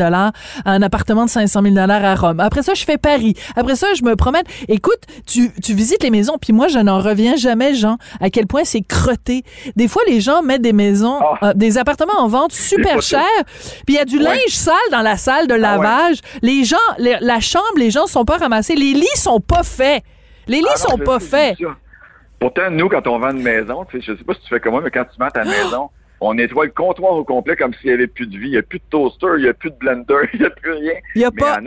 un 0.65 0.83
appartement 0.83 1.25
de 1.25 1.31
500 1.31 1.63
000 1.63 1.77
à 1.79 2.15
Rome? 2.15 2.41
Après 2.41 2.63
ça, 2.63 2.75
je 2.75 2.85
fais 2.85 2.99
Paris. 2.99 3.35
Après 3.57 3.75
ça, 3.77 3.89
je 3.97 4.05
me 4.05 4.15
promène. 4.17 4.45
Écoute, 4.69 5.01
tu, 5.27 5.51
tu 5.63 5.75
visites 5.75 6.03
les 6.03 6.11
maisons, 6.11 6.37
puis 6.41 6.53
moi, 6.53 6.69
je 6.69 6.79
n'en 6.79 7.01
reviens 7.01 7.37
jamais, 7.37 7.75
Jean, 7.75 7.97
à 8.21 8.31
quel 8.31 8.47
point 8.47 8.63
c'est 8.65 8.83
crotté. 8.83 9.43
Des 9.77 9.89
fois, 9.89 10.03
les 10.07 10.21
gens 10.21 10.43
mettent 10.43 10.63
des 10.63 10.73
maisons, 10.73 11.19
Ah. 11.21 11.49
euh, 11.49 11.53
des 11.55 11.79
appartements 11.79 12.19
en 12.19 12.29
vente 12.29 12.53
super 12.53 13.01
chers, 13.03 13.21
puis 13.87 13.95
il 13.95 13.95
y 13.95 13.99
a 13.99 14.05
du 14.05 14.19
Ouais. 14.19 14.25
linge 14.25 14.51
sale 14.51 14.75
dans 14.93 15.03
la 15.03 15.17
salle 15.17 15.47
de 15.47 15.53
Ah 15.55 15.57
ouais. 15.57 15.61
lavage. 15.85 16.19
Les 16.43 16.65
gens, 16.65 16.77
les- 16.99 17.17
la 17.21 17.41
chambre, 17.41 17.65
les 17.77 17.91
gens 17.91 18.07
sont 18.07 18.25
pas 18.25 18.37
ramassés. 18.37 18.75
Les 18.75 18.93
lits 18.93 19.07
sont 19.17 19.41
pas 19.41 19.63
faits. 19.63 20.03
Les 20.47 20.59
lits 20.59 20.67
Ah 20.69 20.75
non, 20.91 20.91
sont 20.91 20.99
pas 20.99 21.21
faits. 21.21 21.57
Pourtant, 22.45 22.71
nous, 22.71 22.91
quand 22.91 23.07
on 23.07 23.19
vend 23.19 23.31
une 23.31 23.43
maison, 23.43 23.87
je 23.91 24.01
sais 24.01 24.23
pas 24.23 24.35
si 24.35 24.41
tu 24.43 24.49
fais 24.49 24.61
comme 24.61 24.73
moi, 24.73 24.83
mais 24.83 24.91
quand 24.91 25.07
tu 25.07 25.19
vends 25.19 25.31
ta 25.31 25.45
maison, 25.45 25.89
on 26.21 26.35
nettoie 26.35 26.65
le 26.67 26.71
comptoir 26.71 27.13
au 27.13 27.25
complet 27.25 27.57
comme 27.57 27.75
s'il 27.75 27.89
n'y 27.91 27.95
avait 27.95 28.07
plus 28.07 28.27
de 28.27 28.37
vie. 28.39 28.47
Il 28.47 28.51
n'y 28.53 28.57
a 28.59 28.63
plus 28.63 28.79
de 28.79 28.85
toaster, 28.91 29.27
il 29.39 29.43
n'y 29.45 29.49
a 29.49 29.55
plus 29.55 29.71
de 29.71 29.77
blender, 29.77 30.15
il 30.35 30.41
n'y 30.41 30.47
a 30.47 30.51
plus 30.51 30.73
rien. 30.73 30.93
Il 31.15 31.21
y 31.23 31.25
a 31.25 31.31
Mais 31.35 31.41
pas, 31.43 31.59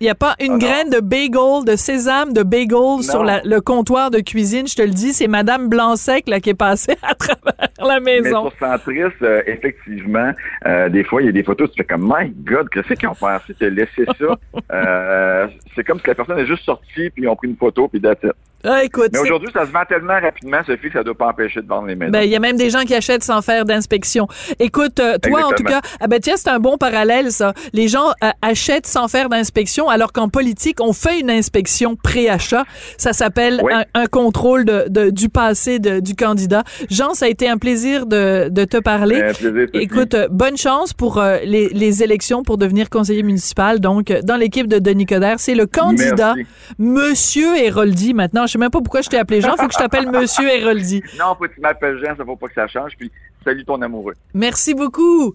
y 0.00 0.08
a 0.08 0.14
pas 0.14 0.34
une 0.40 0.54
Ah 0.54 0.58
graine 0.58 0.90
de 0.90 1.00
bagel, 1.00 1.64
de 1.66 1.76
sésame, 1.76 2.32
de 2.32 2.42
bagel 2.42 3.02
sur 3.02 3.22
la- 3.24 3.42
le 3.44 3.60
comptoir 3.60 4.10
de 4.10 4.20
cuisine. 4.20 4.66
Je 4.66 4.74
te 4.74 4.82
le 4.82 4.90
dis, 4.90 5.12
c'est 5.12 5.28
Madame 5.28 5.68
Blanc-Sec 5.68 6.28
là 6.28 6.40
qui 6.40 6.50
est 6.50 6.54
passée 6.54 6.96
à 7.02 7.14
travers 7.14 7.68
la 7.84 8.00
Mais 8.00 8.20
maison. 8.20 8.50
sur 8.50 8.58
Centris, 8.58 9.00
euh, 9.22 9.42
effectivement, 9.46 10.32
euh, 10.66 10.88
des 10.88 11.04
fois, 11.04 11.22
il 11.22 11.26
y 11.26 11.28
a 11.28 11.32
des 11.32 11.42
photos, 11.42 11.70
tu 11.70 11.76
fais 11.78 11.84
comme, 11.84 12.02
my 12.12 12.30
God, 12.44 12.68
qu'est-ce 12.70 12.94
qu'ils 12.94 13.08
ont 13.08 13.14
pensé 13.14 13.54
de 13.60 13.66
laisser 13.66 14.04
ça? 14.18 14.38
Euh, 14.72 15.46
c'est 15.74 15.84
comme 15.84 15.98
si 16.00 16.06
la 16.06 16.14
personne 16.14 16.38
est 16.38 16.46
juste 16.46 16.64
sortie, 16.64 17.10
puis 17.10 17.22
ils 17.24 17.28
ont 17.28 17.36
pris 17.36 17.48
une 17.48 17.56
photo, 17.56 17.88
puis 17.88 18.00
it. 18.02 18.26
Ah, 18.64 18.84
écoute, 18.84 19.10
Mais 19.12 19.18
aujourd'hui, 19.18 19.48
ça 19.52 19.66
se 19.66 19.72
vend 19.72 19.84
tellement 19.88 20.18
rapidement, 20.20 20.58
Sophie, 20.64 20.86
que 20.86 20.92
ça 20.92 20.98
ne 21.00 21.04
doit 21.04 21.14
pas 21.16 21.26
empêcher 21.28 21.60
de 21.60 21.66
vendre 21.66 21.88
les 21.88 21.96
maisons. 21.96 22.12
Ben, 22.12 22.22
il 22.22 22.30
y 22.30 22.36
a 22.36 22.38
même 22.38 22.56
des 22.56 22.70
gens 22.70 22.82
qui 22.84 22.94
achètent 22.94 23.24
sans 23.24 23.42
faire 23.42 23.64
d'inspection. 23.86 24.28
Écoute, 24.60 25.00
euh, 25.00 25.18
toi, 25.18 25.46
en 25.46 25.50
tout 25.52 25.64
cas, 25.64 25.80
ah 26.00 26.06
ben, 26.06 26.20
tiens, 26.20 26.34
c'est 26.36 26.48
un 26.50 26.60
bon 26.60 26.76
parallèle, 26.78 27.32
ça. 27.32 27.52
Les 27.72 27.88
gens 27.88 28.10
euh, 28.22 28.28
achètent 28.40 28.86
sans 28.86 29.08
faire 29.08 29.28
d'inspection, 29.28 29.88
alors 29.88 30.12
qu'en 30.12 30.28
politique, 30.28 30.78
on 30.80 30.92
fait 30.92 31.18
une 31.20 31.30
inspection 31.30 31.96
pré-achat. 31.96 32.64
Ça 32.96 33.12
s'appelle 33.12 33.60
Oui. 33.62 33.72
un, 33.72 33.84
un 33.94 34.06
contrôle 34.06 34.64
de, 34.64 34.84
de- 34.88 35.10
du 35.10 35.28
passé 35.28 35.78
de- 35.78 36.00
du 36.00 36.14
candidat. 36.14 36.62
Jean, 36.90 37.14
ça 37.14 37.26
a 37.26 37.28
été 37.28 37.48
un 37.48 37.58
plaisir 37.58 38.06
de, 38.06 38.48
de 38.50 38.64
te 38.64 38.76
parler. 38.78 39.16
Un 39.16 39.32
plaisir, 39.32 39.66
Sophie. 39.72 39.84
Écoute, 39.84 40.14
euh, 40.14 40.28
bonne 40.30 40.56
chance 40.56 40.92
pour 40.92 41.18
euh, 41.18 41.38
les, 41.44 41.68
les 41.70 42.02
élections 42.02 42.42
pour 42.44 42.56
devenir 42.58 42.88
conseiller 42.88 43.22
municipal. 43.22 43.80
Donc, 43.80 44.12
dans 44.22 44.36
l'équipe 44.36 44.68
de 44.68 44.78
Denis 44.78 45.06
Coderre, 45.06 45.40
c'est 45.40 45.54
le 45.54 45.66
candidat 45.66 46.34
Merci. 46.36 46.46
Monsieur 46.78 47.56
Héroldi. 47.58 48.14
Maintenant, 48.14 48.46
je 48.46 48.52
sais 48.52 48.58
même 48.58 48.70
pas 48.70 48.80
pourquoi 48.80 49.02
je 49.02 49.08
t'ai 49.08 49.18
appelé 49.18 49.40
Jean. 49.40 49.56
Faut 49.56 49.66
que 49.66 49.72
je 49.74 49.78
t'appelle 49.78 50.08
Monsieur 50.10 50.48
Héroldi. 50.48 51.02
Non, 51.18 51.34
faut 51.38 51.44
que 51.44 51.54
tu 51.54 51.60
m'appelles 51.60 51.98
Jean, 52.04 52.14
ça 52.16 52.24
faut 52.24 52.36
pas 52.36 52.46
que 52.48 52.54
ça 52.54 52.66
change, 52.68 52.92
puis 52.98 53.10
salut 53.44 53.64
ton 53.64 53.80
amoureux. 53.82 54.14
Merci 54.34 54.74
beaucoup. 54.74 55.34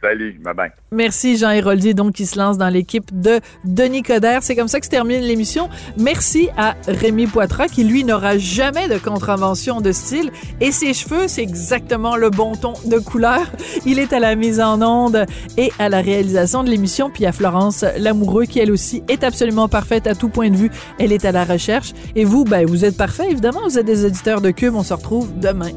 Salut, 0.00 0.40
bye 0.44 0.54
bye. 0.54 0.70
Merci 0.92 1.36
Jean 1.36 1.50
Héroldi, 1.50 1.92
donc 1.92 2.12
qui 2.12 2.24
se 2.24 2.38
lance 2.38 2.56
dans 2.56 2.68
l'équipe 2.68 3.20
de 3.20 3.40
Denis 3.64 4.02
Coderre. 4.02 4.44
C'est 4.44 4.54
comme 4.54 4.68
ça 4.68 4.78
que 4.78 4.86
se 4.86 4.90
termine 4.90 5.22
l'émission. 5.22 5.68
Merci 5.96 6.50
à 6.56 6.76
Rémi 6.86 7.26
Poitras 7.26 7.66
qui 7.66 7.82
lui 7.82 8.04
n'aura 8.04 8.38
jamais 8.38 8.86
de 8.86 8.96
contravention 8.96 9.80
de 9.80 9.90
style 9.90 10.30
et 10.60 10.70
ses 10.70 10.94
cheveux, 10.94 11.26
c'est 11.26 11.42
exactement 11.42 12.14
le 12.14 12.30
bon 12.30 12.52
ton 12.54 12.74
de 12.84 12.98
couleur. 12.98 13.50
Il 13.86 13.98
est 13.98 14.12
à 14.12 14.20
la 14.20 14.36
mise 14.36 14.60
en 14.60 14.82
onde 14.82 15.26
et 15.56 15.72
à 15.80 15.88
la 15.88 16.00
réalisation 16.00 16.62
de 16.62 16.70
l'émission. 16.70 17.10
Puis 17.10 17.26
à 17.26 17.32
Florence 17.32 17.84
Lamoureux 17.98 18.44
qui 18.44 18.60
elle 18.60 18.70
aussi 18.70 19.02
est 19.08 19.24
absolument 19.24 19.68
parfaite 19.68 20.06
à 20.06 20.14
tout 20.14 20.28
point 20.28 20.50
de 20.50 20.56
vue. 20.56 20.70
Elle 21.00 21.12
est 21.12 21.24
à 21.24 21.32
la 21.32 21.44
recherche 21.44 21.92
et 22.14 22.24
vous, 22.24 22.44
ben 22.44 22.64
vous 22.64 22.84
êtes 22.84 22.96
parfait 22.96 23.32
évidemment. 23.32 23.62
Vous 23.64 23.80
êtes 23.80 23.86
des 23.86 24.04
auditeurs 24.04 24.40
de 24.40 24.52
Cube. 24.52 24.76
On 24.76 24.84
se 24.84 24.94
retrouve 24.94 25.36
demain. 25.40 25.70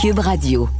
Cube 0.00 0.20
Radio. 0.20 0.79